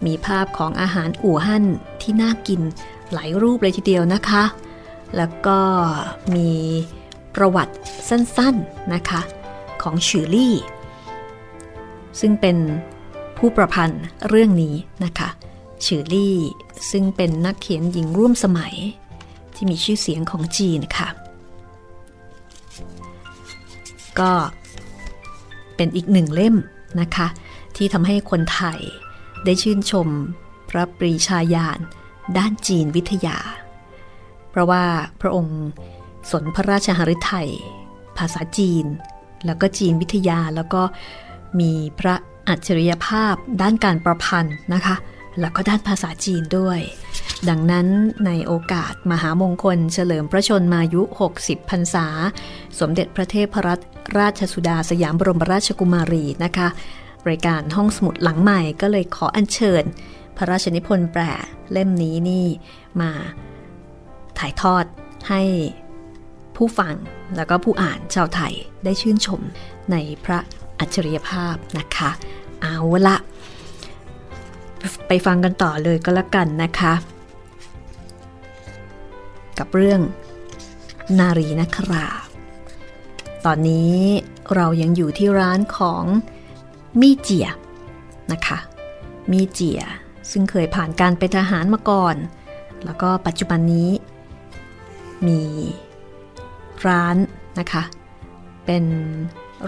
[0.06, 1.64] มีภาพของอาหารอู่ฮั่น
[2.02, 2.60] ที่น่ากิน
[3.12, 4.44] หลายรูปเลยทีเดียวนะคะ
[5.16, 5.58] แล้วก็
[6.34, 6.50] มี
[7.34, 7.74] ประวัติ
[8.08, 9.20] สั้นๆนะคะ
[9.82, 10.54] ของฉือลี่
[12.20, 12.56] ซึ่งเป็น
[13.38, 15.28] ผู้ประพันธ์เรื่องนี้นะคะ
[15.84, 16.36] ชื่อลี่
[16.90, 18.74] ซึ่งเป็นนักเขียนหญิงร่วมสมัย
[19.54, 21.08] ที่มีชื่อเสียงของจีนค่ะ
[24.20, 24.32] ก็
[25.82, 26.56] เป็นอีกหนึ่งเล่ม
[27.00, 27.26] นะคะ
[27.76, 28.80] ที่ทำให้คนไทย
[29.44, 30.08] ได้ชื่นชม
[30.70, 31.78] พระปรีชาญาณ
[32.38, 33.38] ด้านจีนวิทยา
[34.50, 34.84] เพราะว่า
[35.20, 35.60] พระองค์
[36.30, 37.50] สนพระราชหฤทัย
[38.18, 38.84] ภาษาจีน
[39.46, 40.82] แล้วก็จีนวิทยาแล้วก็
[41.60, 42.14] มีพระ
[42.48, 44.96] อัจฉริยภาพด้านการประพันธ์นะคะ
[45.40, 46.80] แล้วก็ด้านภาษาจีนด้วย
[47.48, 47.86] ดังนั้น
[48.26, 51.02] ในโอกาสมหามงคลเฉลิมพระชนมายุ
[51.38, 52.06] 60 พรรษา
[52.80, 53.84] สมเด็จพระเทพรัตน
[54.18, 56.68] ราชสุดาสยามบรมราชกุมารีนะคะ
[57.28, 59.84] รายการห้องสมุดหลังใหม่ก็เลยขออัญเชิญ
[60.36, 61.22] พระราชนิพนธ์แปล
[61.72, 62.46] เล่มนี้นี่
[63.00, 63.10] มา
[64.38, 64.84] ถ่ายทอด
[65.28, 65.42] ให้
[66.56, 66.94] ผู้ฟัง
[67.36, 69.40] แล้วก็ผู้อ่านชาวไทยได้ชื่นชม
[69.92, 70.38] ในพระ
[70.80, 72.10] อัจฉริยภาพนะคะ
[72.62, 73.16] เอาละ
[75.08, 76.92] ไปฟังกันต่อเลยก็แล้วกันนะคะ
[79.58, 80.00] กับเรื่อง
[81.18, 82.06] นารีนครา
[83.46, 83.96] ตอนนี้
[84.54, 86.04] เรายังอยู่ที่ร้านของ
[87.00, 87.48] มีเจีย
[88.32, 88.58] นะคะ
[89.32, 89.82] มีเจีย
[90.30, 92.16] ซึ่งเคยผ่านการเป็นทหารมาก่อน
[92.84, 93.90] แล้วก็ปัจจุบันนี้
[95.26, 95.42] มี
[96.86, 97.16] ร้าน
[97.58, 97.82] นะคะ
[98.66, 98.84] เป็น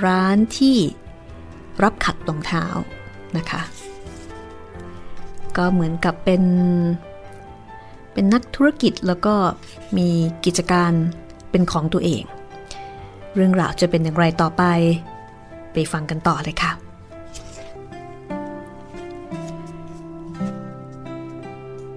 [0.06, 0.76] ร้านที่
[1.82, 2.64] รับขัดรองเท้า
[3.36, 3.60] นะคะ
[5.58, 6.42] ก็เหมือนกับเป็น
[8.12, 9.34] เป็นนักธุรกิจแล้วก็
[9.96, 10.08] มี
[10.44, 10.92] กิจการ
[11.50, 12.22] เป็นของตัวเอง
[13.34, 14.62] เรื่องราวจะเป็นอย่างไรต่อไป
[15.72, 16.72] ไปฟังกันต่อเลยค่ะ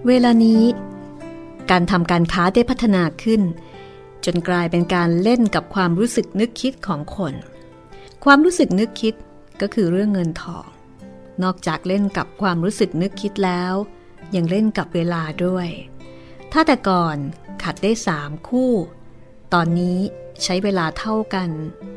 [0.07, 0.61] เวลานี้
[1.71, 3.41] การทำการค้าได้พัฒนาขึ้น
[4.25, 7.33] จนกลายเป็นการเล่นกับความรู้สึกนึกคิดของคน
[8.25, 9.13] ความรู้สึกนึกคิด
[9.61, 10.65] ก็คือเรื่องเงินทอง
[11.43, 13.73] นอกจากเล่นกับความรู้สึกนึกคิดแล้ว
[14.35, 15.67] ยังเล่นกับเวลาด้วย
[16.51, 17.17] ถ้าแต่ก่อน
[17.63, 18.71] ขัดได้สามคู่
[19.53, 19.97] ตอนนี้
[20.43, 21.49] ใช้เวลาเท่ากัน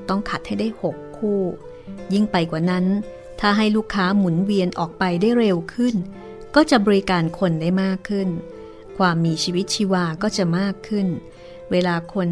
[0.09, 1.41] ต้องขัดให้ได้หกคู่
[2.13, 2.87] ยิ่งไปกว่านั้น
[3.41, 5.95] ถ้าให้ลูกค้าหมุนเวียนออกไปได้เร็วขึ้น
[6.55, 8.29] ก็จะบริการคนได้มากขึ้น
[8.99, 11.07] ความมีชีวิตชีวาก็จะมากขึ้น
[11.71, 12.29] เวลาคน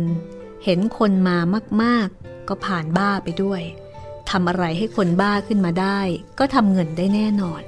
[0.65, 1.39] เห็นคนมา
[1.83, 3.63] มาก ๆ ก็ผ่านบ้าไปด้วย
[4.31, 6.01] ทำอะไรให้คนบ้าขึ้นมาได้
[6.39, 7.63] ก็ทำเงินได้แน่นอน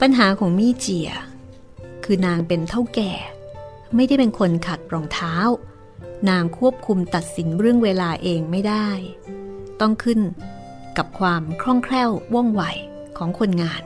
[0.00, 1.10] ปัญหาของมี่เจีย
[2.04, 3.12] คือนางเป็นเท่าแก่
[3.94, 5.34] ไม่ได้เป็นคนขัดรองเท้า
[6.28, 8.88] นางควบคุมตัดสินเรื่องเวลาเองไม่ได้
[9.80, 10.20] ต้องขึ้น
[10.98, 12.62] กับความคล่องแคล่วว่องไว
[13.18, 13.82] ของคนงาน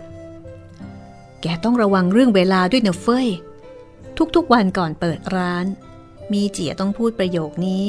[1.41, 3.29] แกต้องระวังเรื่องเวลาด้วยเนเฟย
[4.37, 5.67] ทุกๆวันก่อนเปิดร้าน
[6.33, 7.85] มีเจียต้องพูดประโยคนี้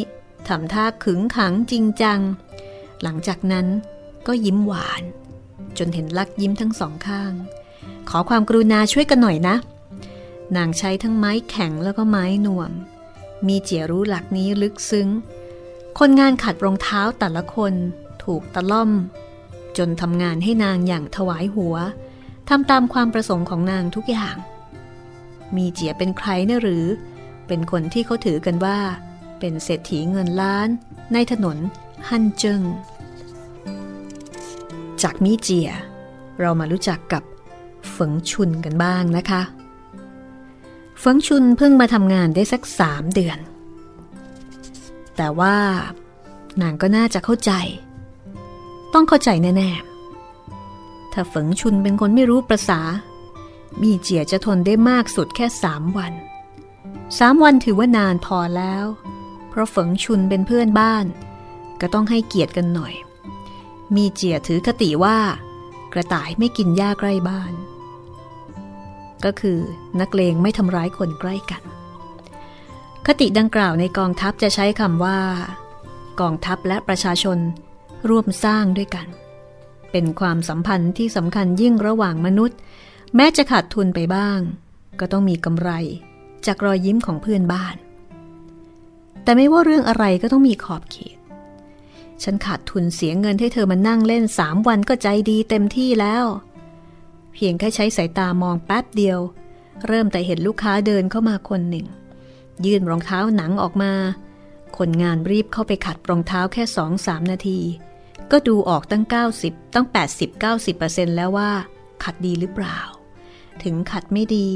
[0.47, 2.19] ทำท่าขึงขังจริงจัง
[3.03, 3.67] หลังจากนั้น
[4.27, 5.03] ก็ยิ้มหวาน
[5.77, 7.34] จนเห็นลักยิ้มทั้งสองข้าง
[8.10, 9.55] ขอความกรุณาช่วยกันหน่อยนะ
[10.58, 12.71] นางใช้ทั้งไม้แข็งแล้วก็ไม้หน่วม
[13.47, 15.10] มีเจียรู้หลักนี้ลึกซึ้ง
[15.99, 17.73] คนงานขัดรองเท้าแต่ละคน
[18.23, 18.91] ถูกตะล่อม
[19.77, 21.75] จนทำงานให้นางอย่างถวายหัว
[22.49, 24.36] ทำตามความประสงค์ของนางทุกอย่าง
[25.55, 26.86] มีเจียเป็นใครนะหรือ
[27.47, 28.79] เป็นคนที่เขาถือกันว่า
[29.39, 30.67] เป็นเศรษฐีเงินล้าน
[31.13, 31.58] ในถนน
[32.09, 32.61] ฮันเจิง
[35.01, 35.69] จากมีเจีย
[36.39, 37.23] เรามารู้จักกับ
[37.91, 39.41] เฟิงชุนกันบ้างนะคะ
[40.99, 43.39] เฟิงชุนเพิ่งมาทำงานได้สักสามเดือน
[45.17, 45.57] แต่ว่า
[46.61, 47.51] นางก็น่าจะเข้าใจ
[48.93, 52.81] ต้องเข้าใจแน่ๆ ถ้าเฟิงชุนเป็นคนไม่รู้ประษา
[53.81, 56.13] มีเจียจะทนได้มากสุดแค่สามวัน
[57.19, 58.85] สามวันถือว่านานพอแล้ว
[59.49, 61.05] เพราะเฟิงชุนเป็นเพื่อนบ้าน
[61.81, 62.93] ก็ต้องให้เกียรติกันหน่อย
[63.95, 65.17] มีเจียถือคติว่า
[65.93, 67.53] กระต่ายไม่กินหญ้าใกล้บ้าน
[69.25, 69.59] ก็คือ
[69.99, 71.63] นักเลงไม่ทำร้ายคนใกล้กัน
[73.05, 75.19] คติดังกล่าวในกองทัพจะใช้คำว่า
[76.19, 77.38] กองทัพและประชาชน
[78.09, 79.07] ร่วมสร้างด้วยกัน
[79.91, 82.57] เป็นความสัมพันธ์ที่สำคัญยิ่งระหว่างมนุษย์
[83.15, 84.39] แม้จะขาดทุนไปบ้าง
[84.99, 85.69] ก็ต้องมีกำไร
[86.45, 87.75] จากรอยยิ้มของเพื่อนบ้าน
[89.23, 91.17] แต่ไม่ว่าเรื่องอะไรก็ต้องมีขอบเขต
[92.23, 96.25] ฉันขาดทุนเสียเงินให้เธอมานั่งเล่นสามวันก็ใจดีเต็มที่แล้ว
[97.34, 99.19] เพียงแค่ใช้สายตามองแป๊บเดียว
[99.88, 101.86] เริ่มแต่เห็นลูกค้าเดินเข้ามาคนหนึ่ง
[102.65, 103.93] ยื่นรองเท้าหนังออกมา
[104.78, 107.60] คนงานรีบเข้าไปขัดรองเท้าแค่สองสามนาที
[108.32, 109.04] ก็ดูออกตั้ง
[109.39, 109.88] 90 ตั้ง
[110.51, 111.51] 80-90%แล้วว่า
[112.04, 112.80] ขัดดีหรือเปล่า
[113.63, 114.47] ถึงขัดไม่ดี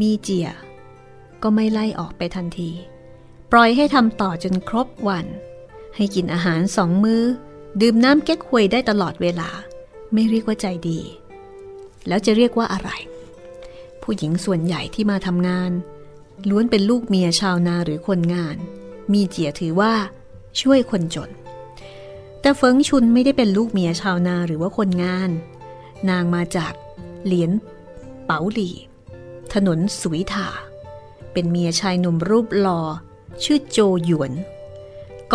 [0.00, 0.48] มีเจีย
[1.42, 2.70] ก็ไม่ไล่ออกไปทันที
[3.52, 5.26] ปล่อยให้ทำต่อจนครบวัน
[5.96, 7.22] ให้กินอาหารสองมือ้อ
[7.80, 9.50] ดื่มน้ำเก๊กฮวยได้ตลอดเวลา
[10.12, 11.00] ไม่เรียกว่าใจดี
[12.08, 12.90] แล้วจะเรียกว่าอะไร
[14.02, 15.70] ผู้หญิงส่วนใหญ่ที่มาทำงาน
[16.48, 18.56] ล้วนเป็นลูกเมียชาวนาหรือคนงาน
[19.12, 19.94] มีเจียถือว่า
[20.60, 21.30] ช่วยคนจน
[22.40, 25.30] แต่เฟิงชุนไม่ได้เป็นลูกเมียชาวนาหรือว่าคนงาน
[26.10, 26.72] นางมาจาก
[27.24, 27.50] เหลียน
[28.26, 28.70] เปาหลี
[29.54, 30.48] ถนนสุวิถา
[31.32, 32.80] เป็นเมียชายหนุ่มรูปหล่อ
[33.42, 34.32] ชื่อโจหยวน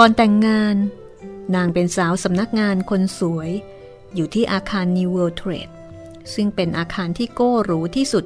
[0.01, 0.75] ก่อนแต่งงาน
[1.55, 3.49] นางเป็นสาวสำนักงานคนสวย
[4.15, 5.73] อยู่ที่อาคาร New World Trade
[6.33, 8.25] ซึ่งเป็นอาคารที่โก้หรูที่สุด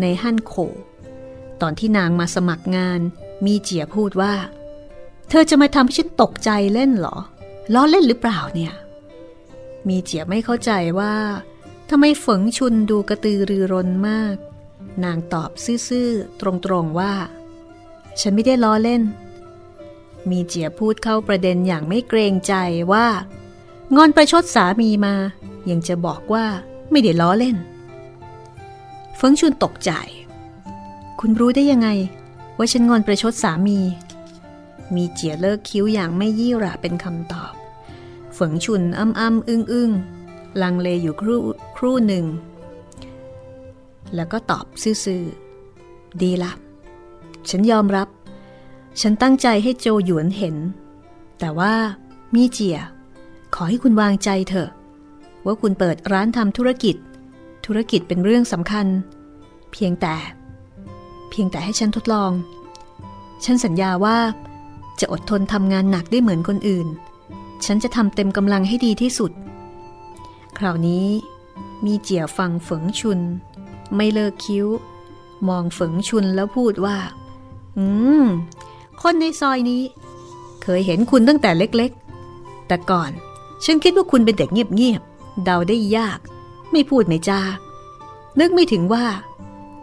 [0.00, 0.54] ในฮั่นโค
[1.60, 3.00] ตอนที่นางมาสมัครงาน
[3.46, 4.34] มีเจียพูดว่า
[5.28, 7.16] เธอจะมาทำให้ฉันตกใจเล่นเหรอ
[7.74, 8.74] ล้อเล่นหรือเปล่าเนี่ย
[9.88, 11.14] มีเจียไม่เข้าใจว่า
[11.90, 14.36] ทำไมฝงชุนดูกระตือรือร้นมาก
[15.04, 15.50] นางตอบ
[15.88, 17.12] ซื่อๆ ตรงๆว่า
[18.20, 19.02] ฉันไม่ได้ล้อเล่น
[20.32, 22.54] มีเจียพูดเข้าประเด็นอย่างไม่เกรงใจ
[22.92, 23.06] ว่า
[23.96, 25.14] งอนประชดสามีมา
[25.70, 26.46] ยังจะบอกว่า
[26.90, 27.56] ไม่ได้ล้อเล่น
[29.16, 29.90] เฟิงชุนตกใจ
[31.20, 31.88] คุณรู้ได้ยังไง
[32.58, 33.78] ว่าฉันงอนประชดสามี
[34.94, 37.52] มีเจียเลิกคิ้วอย่างไม่ยี่ระเป็นคำตอบ
[38.34, 39.90] เฟิงชุนอ้ำอ้ำอึ้งอึ้ง
[40.62, 41.38] ลังเลอยู่ครู่
[41.76, 42.26] ครู่หนึ่ง
[44.14, 46.52] แล้วก็ตอบซื่อๆ ดีละ
[47.48, 48.08] ฉันยอมรับ
[49.00, 50.56] ฉันตั้งใจให้โจหยวนเห็น
[51.38, 51.74] แต่ว่า
[52.34, 52.78] มีเจีย
[53.54, 54.70] ขอให้คุณวางใจเถอะ
[55.46, 56.96] ว่าคุณเปิดร้านทำธุรกิจ
[57.66, 58.86] ธุรกิจเป็นเรื่องสำคัญ
[59.72, 60.16] เพียงแต่
[61.30, 62.32] เพียงแต่ให้ฉันทดลอง
[63.44, 64.18] ฉันสัญญาว่า
[65.00, 66.88] จะอดทนทำงานหนักได้เหมือนคนอื่น
[67.64, 69.32] ฉันจะทำเต็มกำลังให้ดีที่สุด
[70.58, 71.06] คราวนี้
[71.84, 73.20] มีเจียฟังฝงชุน
[73.96, 74.66] ไม่เลิกคิ้ว
[75.48, 76.96] มองฝงชุนแล้วพูดว่า
[77.78, 77.86] อื
[78.24, 78.26] ม
[79.02, 79.82] คนในซอยนี้
[80.62, 83.10] เคยเห็นคุณตั้งแต่เล็กๆ แต่ก่อน
[83.64, 86.18] ฉันคิดว่าคุณเป็นเด็กเงียบๆ เดาได้ยาก
[86.72, 87.42] ไม่พูดไม่จา
[88.40, 89.06] นึกไม่ถึงว่า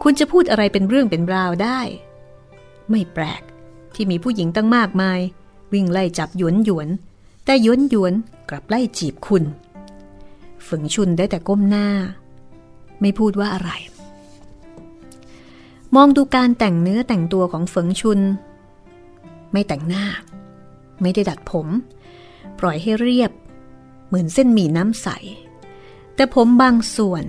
[0.04, 1.80] คุณจะพูดอะไรเป็นเรื่องเป็นราวได้
[2.90, 3.42] ไม่แปลก
[3.96, 5.20] ที่มีผู้หญิงตั้งมากมาย
[5.74, 6.88] วิ่งไล่จับหยวนหยวน
[7.46, 8.14] แต่หยวนหยวน
[8.50, 9.44] กลับไล่จีบคุณ
[10.68, 11.88] เฟิงชุนได้แต่ก้มหน้า
[13.02, 13.70] ไม่พูดว่าอะไร
[15.96, 18.20] มองดูการแต่งเนื้อแต่งตัวของเฟิงชุน
[19.52, 20.06] ไม่แต่งหน้า
[21.02, 21.68] ไม่ได้ดัดผม
[22.60, 23.32] ปล่อยให้เรียบ
[24.08, 25.08] เหมือนเส้นหมี่น้ำใส
[26.16, 27.24] แต่ผมบางส่วน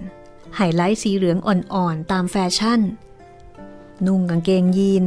[0.56, 2.80] ไฮไลท์สีเหลืองอ่อนๆ ตามแฟชั่น
[4.06, 5.04] นุ่งกางเกงยีน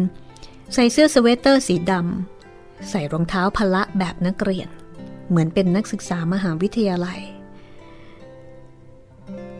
[0.74, 4.69] ใส่เสื้อสเวตเตอร์สีดำ ใส่รองเท้าพละแบบนักเรียน
[5.30, 7.19] เหมือนเป็นนักศึกษามหาวิทยาลัย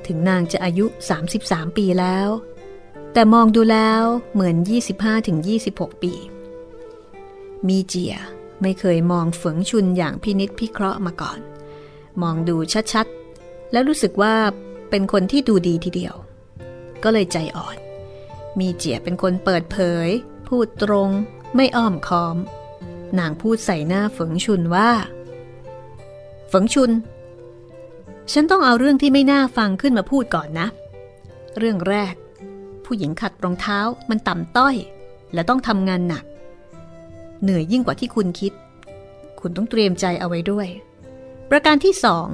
[0.06, 0.86] ถึงนางจะอายุ
[1.32, 2.28] 33 ปีแล้ว
[3.14, 4.56] แต่มองดูแล้วเหมือน
[5.30, 6.14] 25-26 ปี
[7.68, 8.16] มีเจีย
[8.62, 11.40] ไม่เคยมองฝงชุนอย่างพินิษพิเคราะห์มาก่อน
[12.22, 12.56] มองดู
[12.94, 14.36] ชัดๆ แล้วรู้สึกว่า
[14.90, 16.16] เป็นคนที่ดูดีทีเดียว
[17.04, 17.78] ก็เลยใจอ่อน
[18.60, 20.08] มีเจียเป็นคนเปิดเผย
[20.48, 21.10] พูดตรง
[21.56, 22.38] ไม่อ้อมค้อม
[23.20, 24.92] นางพูดใส่หน้าฝงชุนว่า
[26.52, 26.92] ฝงชุน
[28.34, 30.68] ฉันต้องเอาเรื่องที่ไม่น่าฟังขึ้นมาพูดก่อนนะ
[31.58, 32.14] เรื่องแรก
[32.86, 34.76] ผู้หญิงขัดรองเท้ามันต่ำต้อย
[35.34, 36.24] และต้องทำงานหนัก
[37.44, 38.54] เหนื่อยยิ่งกว่าที่คุณคิด
[39.40, 40.68] คุณต้องเตรียมใจเอาไว้ด้วย
[41.50, 42.28] ประการที่สอง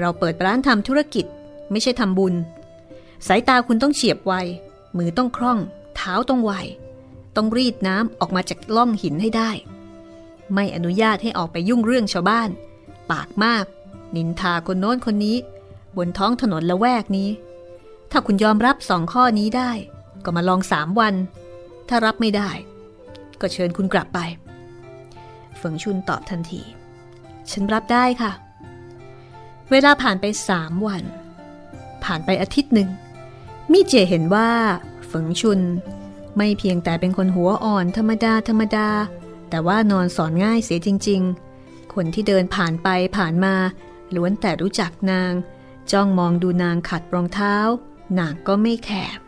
[0.00, 1.26] เราเปิดร้านทำธุรกิจ
[1.70, 2.34] ไม่ใช่ทำบุญ
[3.26, 4.34] สายตาคุณต้องเฉียบไว
[4.96, 5.58] มือต้องคล่อง
[5.96, 6.52] เท้าต้องไว
[7.36, 9.50] ต้องรีดน้ำออกมาจากล่องหินให้ได้
[10.52, 12.50] ไม่อนุญาตให้ออกไปยุ่งเรื่องชาวบ้าน
[13.10, 13.64] ปากมาก
[14.16, 15.36] นินทาคนโน้นคนนี้
[15.96, 17.30] บนท้องถนนละแวกนี้
[18.10, 19.70] ถ้าคุณยอมรับสองข้อนี้ได้
[20.24, 21.14] ก็มาลองสามวัน
[21.88, 22.50] ถ้ารับไม่ได้
[23.40, 24.18] ก็เชิญคุณกลับไป
[25.56, 26.62] เฟิงชุนตอบทันที
[27.50, 28.32] ฉันรับได้ค่ะ
[29.70, 31.02] เวลาผ่านไปสามวัน
[32.04, 32.88] ผ่านไปอาทิตย์หนึ่ง
[33.72, 34.50] มิเจเห็นว่า
[35.06, 35.60] เฟิงชุน
[36.36, 38.88] ไม่เพียงแต่เป็นคนหัวอ่อนธรรมดาธรรมดา
[39.50, 41.20] แต่ว่านอนสอนง่ายเสียจริง
[41.58, 43.54] ๆ คนที่เดินผ่านไปผ่านมา
[44.14, 45.32] ล้วนแต่รู้จักนาง
[45.92, 47.56] จ้องมองดูนางขัดรองเท้า
[48.18, 49.18] นางก็ไม่แคบ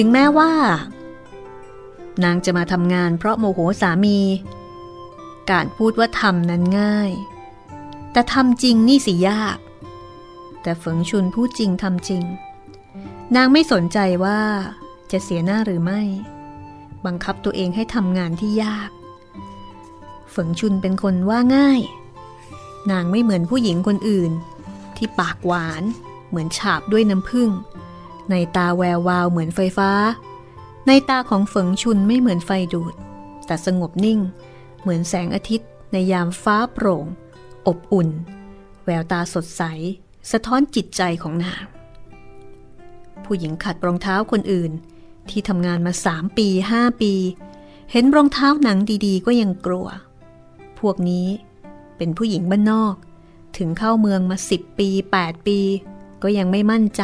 [0.00, 0.52] ถึงแม้ว่า
[2.24, 4.18] นางจะมาทำงานเพราะโมโหสามี
[5.50, 7.10] การพูดว่าทำนั้นง่าย
[8.12, 9.58] แต่ทำจริงนี่สิยาก
[10.62, 12.24] แต่ฝงชุนพูดจริงทำจริง
[13.36, 14.40] นางไม่สนใจว่า
[15.12, 16.02] จะเสียหน้าหรือไม่
[17.06, 18.90] บังคับตัวเองให้ทำงานที่ยาก
[20.34, 21.80] ฝงชุนเป็นคนว่าง่าย
[22.90, 24.32] นางไม่เหมือนผู้หญิงคนอื่น
[24.96, 25.82] ที่ปากหวาน
[26.28, 27.50] เหมือนฉาบด้วยน้ำผึ้ง
[28.30, 29.90] ในตาแวววาวเหมือนไฟฟ้า
[30.86, 32.94] ในตาของฝงชุนไม่เหมือนไฟดูด
[33.46, 34.20] แต่สงบนิ่ง
[34.80, 37.06] เหมือนแสงอาทิตย์ ในยามฟ้าโปร่ง
[37.66, 38.08] ออบอุ่น
[38.84, 39.62] แววตาสดใส
[40.30, 41.64] สะท้อนจิตใจของนาง
[43.24, 44.72] ผู้หญิงขัดรองเท้าคนอื่น
[45.30, 47.12] ที่ทำงานมาสามปีห้าปี
[47.92, 49.88] เห็นรองเท้าหนังดีๆ ก็ยังกลัว
[50.78, 51.26] พวกนี้
[51.96, 52.94] เป็นผู้หญิงบ้านนอก
[53.56, 55.58] ถึงเข้าเมืองมาสิบปีแปดปี
[56.22, 57.02] ก็ยังไม่มั่นใจ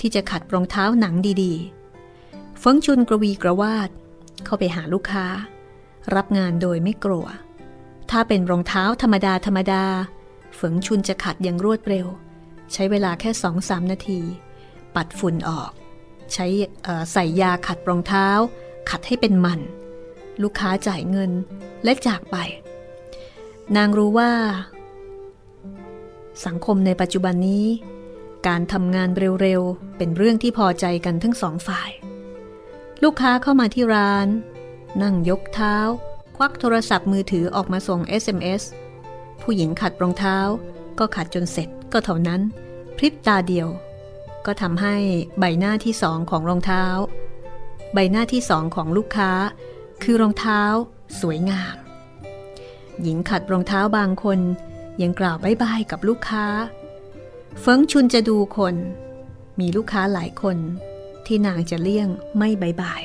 [0.00, 3.90] ที่จะขัดรองเท้าหนังดีๆ เฟิงชุนกระวีกระวาด
[4.44, 5.26] เข้าไปหาลูกค้า
[6.14, 7.26] รับงานโดยไม่กลัว
[8.10, 9.84] ถ้าเป็นรองเท้าธรรมดาธรรมดา
[10.56, 12.06] เฟิงชุนจะขัดอย่างรวดเร็ว
[12.72, 14.20] ใช้เวลาแค่สองสามนาที
[14.94, 15.70] ปัดฝุ่นออก
[16.32, 16.46] ใช้
[17.12, 18.26] ใส่ยาขัดรองเท้า
[18.90, 19.60] ขัดให้เป็นมัน
[20.42, 21.30] ลูกค้าจ่ายเงิน
[21.84, 22.36] และจากไป
[23.76, 24.30] นางรู้ว่า
[26.46, 27.66] สังคมในปัจจุบันนี้
[28.46, 29.08] การทำงาน
[29.42, 31.90] เร็วๆ เป็นเรื่องที่พอใจกันทั้งสองฝ่าย
[33.02, 34.28] ลูกค้าเข้ามาที่ร้าน
[35.02, 35.76] นั่งยกเท้า
[36.36, 38.62] ควักโทรศัพท์มือถือออกมาส่ง SMS
[39.42, 40.38] ผู้หญิงขัดรองเท้า
[40.98, 42.40] ก็ขัดจนเสร็จก็เท่านั้น
[42.96, 43.68] พริบตาเดียว
[44.46, 44.96] ก็ทำให้
[45.38, 46.84] ใบหน้าที่สองของรองเท้า
[47.94, 49.30] ใบหน้าที่สองของลูกค้า
[50.02, 50.62] คือรองเท้า
[51.20, 51.76] สวยงาม
[53.02, 54.38] หญิงขัดรองเท้าบางคน
[55.02, 56.46] ยังกล่าว bye bye กับลูกค้า
[57.58, 58.74] เฟิงชุนจะดูคน
[59.60, 60.56] มีลูกค้าหลายคน
[61.26, 63.02] ที่นางจะเลี่ยงไม่ bye bye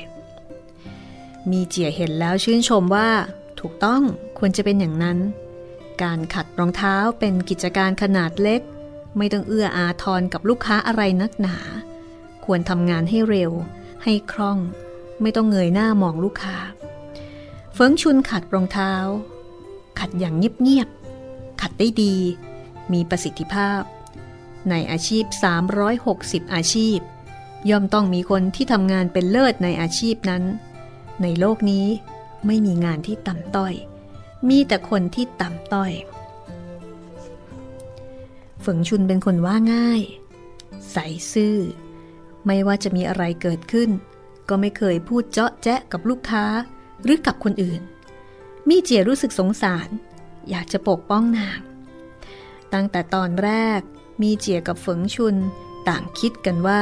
[1.52, 3.10] มีเจียเห็นแล้วชื่นชมว่า
[3.60, 4.02] ถูกต้อง
[4.38, 5.18] ควรจะเป็นอย่างนั้น
[6.04, 8.62] การขัดรองเท้าเป็นกิจการขนาดเล็ก
[9.18, 11.58] ไม่ต้องเอื้ออาทรกับลูกค้าอะไรนักหนา
[12.46, 13.52] ควรทำงานให้เร็ว
[14.04, 14.58] ให้คล่อง
[15.22, 16.58] ไม่ต้องเงยหน้ามองลูกค้า
[17.74, 18.94] เฟิงชุนขัดรองเท้า
[20.00, 22.16] ขัดอย่างเงียบๆขัดได้ดี
[22.94, 23.82] มีประสิทธิภาพ
[24.70, 25.26] ในอาชีพ
[25.90, 27.00] 360 อาชีพ
[27.70, 30.44] ย่อมต้องมีคนที่ทำงานเป็นเลิศในอาชีพนั้น
[31.22, 31.86] ในโลกนี้
[32.46, 33.74] ไม่มีงานที่ต่ำต้อย
[34.50, 35.92] มีแต่คนที่ต่ำต้อย
[38.66, 40.02] ฝงชุนเป็นคนว่าง่าย
[40.92, 40.98] ใส
[41.34, 41.58] ซื่อ
[42.46, 43.90] ไม่ว่าจะมีอะไรเกิดขึ้น
[44.50, 46.46] ก็ไม่เคยพูดเจาะแจ๊ะกับลูกค้า
[47.04, 47.82] หรือกับคนอื่น
[48.70, 49.90] มีเจียรู้สึกสงสาร
[50.50, 51.60] อยากจะปกป้องนาง
[52.74, 53.82] ตั้งแต่ตอนแรก
[54.22, 55.36] มีเจียกับเฟิงชุน
[55.88, 56.82] ต่างคิดกันว่า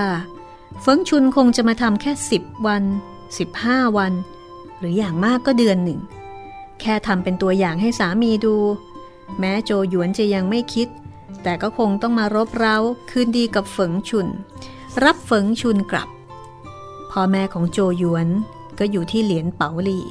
[0.82, 2.84] เฟิงชุนคงจะมาทำแค่สิบวัน
[3.39, 4.13] 15 วัน
[4.78, 6.00] หรืออย่างมากก็เดือนหนึ่ง
[6.82, 8.56] แค่ทำเป็นตัวอย่างให้สามีดู
[9.39, 10.88] แม้โจหยวนจะยังไม่คิด
[11.43, 12.78] แต่ก็คงต้องมารบเร้า
[13.10, 14.28] คืนดีกับเฟิงชุน
[15.04, 16.10] รับเฟิงชุนกลับ
[17.12, 18.28] พ่อแม่ของโจหยวน
[18.80, 20.06] ก็อยู่ที่เหรียญเป๋าหลี่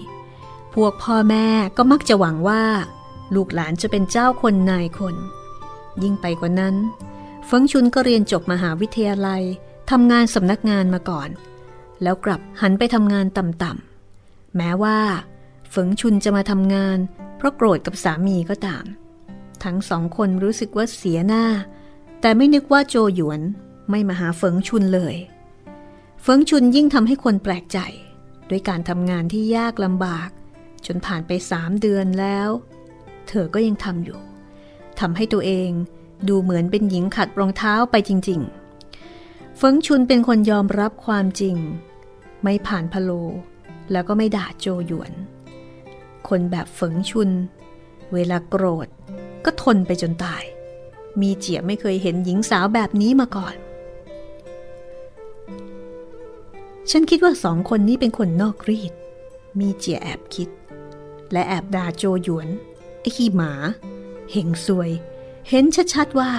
[0.75, 2.63] พวกพ่อแม่ก็มักจะหวังว่า
[3.35, 5.17] ลูกหลานจะเป็นเจ้าคนนายคน
[6.03, 6.75] ยิ่งไปกว่านั้น
[7.47, 9.43] เฟิงชุนก็เรียนจบมหาวิทยาลัย
[9.91, 11.31] ทำงานสำนักงานมาก่อน
[12.03, 14.99] แล้วกลับหันไปทำงานต่ำๆแม้ว่า
[15.71, 16.99] เฟิงชุนจะมาทำงาน
[17.37, 18.85] เพราะโกรธกับสามีก็ตาม
[19.65, 21.45] ทั้งสองคนรู้สึกว่าเสียหน้า
[22.21, 23.41] แต่ไม่นึกว่าโจหยวน
[23.91, 25.17] ไม่มาหาเฟิงชุนเลย
[26.23, 27.79] เฟิงชุนยิ่งทำให้คนแปลกใจ
[28.51, 30.31] ด้วยการทำงานที่ยากลำบาก
[30.87, 32.49] จนผ่านไปสามเดือนแล้ว
[33.29, 34.21] เธอก็ยังทำอยู่
[35.01, 35.71] ทำให้ตัวเอง
[36.29, 38.41] ดูเหมือนเป็นหญิงขัดรองเท้าไปจริง
[38.99, 41.57] ๆ เฟิงชุนเป็นคนยอมรับความจริง
[42.43, 43.11] ไม่ผ่านพโล
[43.93, 45.13] แล้วก็ไม่ด่าโจหยวน
[46.29, 47.31] คนแบบเฟิงชุน
[48.13, 48.89] เวลาโกรธ
[49.45, 50.45] ก็ทนไปจนตาย
[51.21, 53.57] มีเจียไม่เคยเห็นหญิงสาวแบบนี้มาก่อน
[56.91, 58.93] ฉันคิดว่าสองคนนี้เป็นคนนอกรีด
[59.61, 60.49] มีเจียแอบคิด
[61.33, 62.49] และแอบด่าโจหยวน
[63.01, 63.53] ไอ้ขี้หมา
[64.33, 64.91] เฮงซวย
[65.49, 66.31] เห็นชัดๆว่า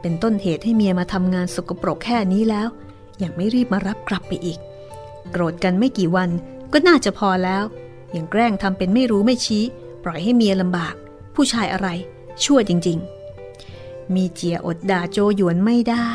[0.00, 2.68] เป็นต้นเหตุให้เมียมาทำงานสกปรกแค่นี้แล้ว
[3.22, 4.58] ยังไม่รีบมารับกลับไปอีก
[5.30, 6.30] โกรธกันไม่กี่วัน
[6.72, 7.64] ก็น่าจะพอแล้ว
[8.16, 9.64] ยังแกล้งทำเป็นไม่รู้ไม่ชี้
[10.04, 10.94] ปล่อยให้เมียลำบาก
[11.34, 11.88] ผู้ชายอะไร
[12.44, 12.98] ชั่วจริง
[13.54, 16.10] ๆ มีเจียอดด่าโจหยวนไม่ได้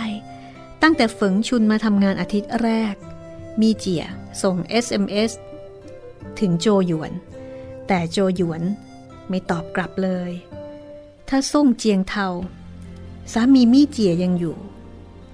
[0.82, 2.96] ตั้งแต่ฝึงชุนมาทำงานอาทิตย์แรก
[3.62, 4.04] มีเจีย
[4.42, 4.56] ส่ง
[4.86, 5.32] SMS
[6.40, 7.12] ถึงโจหยวน
[7.88, 8.62] แต่โจหยวน
[9.29, 10.32] ไม่ตอบกลับเลย
[11.34, 12.27] ถ้าส่งเจียงเทา
[13.34, 14.58] สามีมี่เจียยังอยู่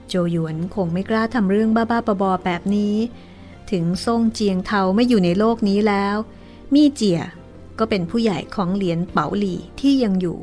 [0.07, 2.95] โจหยวนคงไม่กล้าทำเรื่องบ้าๆบอๆแบบนี้
[3.71, 6.15] ถึงส่งเจียงเทาไม่อยู่ในโลกนี้แล้ว
[6.73, 7.21] มี่เจีย
[7.79, 10.37] ก็เป็นผู้ใหญ่ของเหรียญเป๋าหลี่ที่ยังอยู่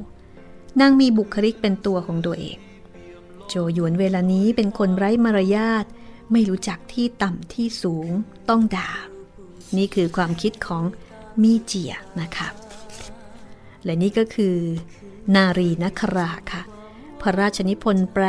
[0.81, 2.59] นางมีบุคลิกเป็นตัวของตัวเอง
[3.49, 5.85] โจหยวนเวลานี้เป็นคนไร้มารยาท
[6.33, 8.09] ไม่รู้จักที่ต่ำที่สูง
[8.49, 8.91] ต้องด่า
[9.77, 10.85] นี่คือความคิดของ
[11.43, 12.49] มี่เจียนะคะ
[13.85, 14.57] และนี่ก็คือ
[15.37, 16.63] นารีนคราค่ะ
[17.21, 18.25] พระราชนิพนธ์แปล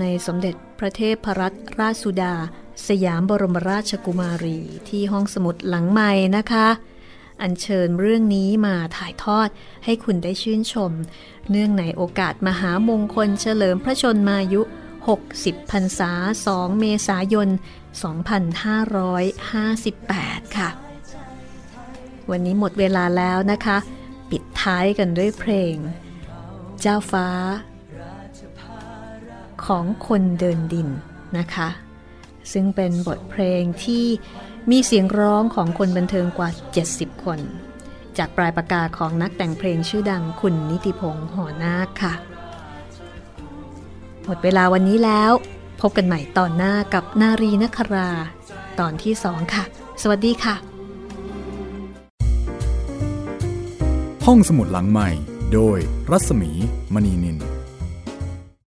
[0.00, 2.34] ในสมเด็จพระเทพรัตนราชสุดา
[2.88, 6.68] สยามบรมราชกุมารีที่ห้องสมุดหลังใหม่นะคะ
[7.42, 9.48] อัญเชิญเรื่องนี้มาถ่ายทอด
[9.84, 10.92] ให้คุณได้ชื่นชม
[11.50, 14.62] เนื่องในโอกาสมหามงคลเฉลิมพระชนมายุ
[15.16, 16.12] 60พรรษา
[16.46, 17.48] 2 เมษายน
[19.22, 20.68] 2558 ค่ะ
[22.30, 23.78] วันนี้หมดเวลาแล้วนะคะ
[24.30, 25.76] ปิดท้ายกันด้วยเพลง
[26.80, 27.28] เจ้าฟ้า
[29.64, 30.88] ของคนเดินดิน
[31.38, 31.68] นะคะ
[32.52, 34.04] ซึ่งเป็นบทเพลงที่
[34.70, 36.48] มีเสียงร้องของคนบันเทิงกว่า
[36.86, 37.40] 70 คน
[38.18, 42.14] จากปลายปากกาของนักแต่งเพลงชื่อดังคุณนิติพงษ์หอนาคค่ะ
[44.24, 45.32] หมดเวลาวันนี้แล้ว
[45.80, 48.10] พบกันใหม่ตอนหน้ากับนารีนครา
[48.80, 49.64] ตอนที่สองค่ะ
[50.02, 50.54] สวัสดีค่ะ
[54.26, 55.08] ห้องสมุดหลังใหม่
[55.54, 55.78] โดย
[56.10, 56.50] รัศมี
[56.94, 57.36] มณีนิน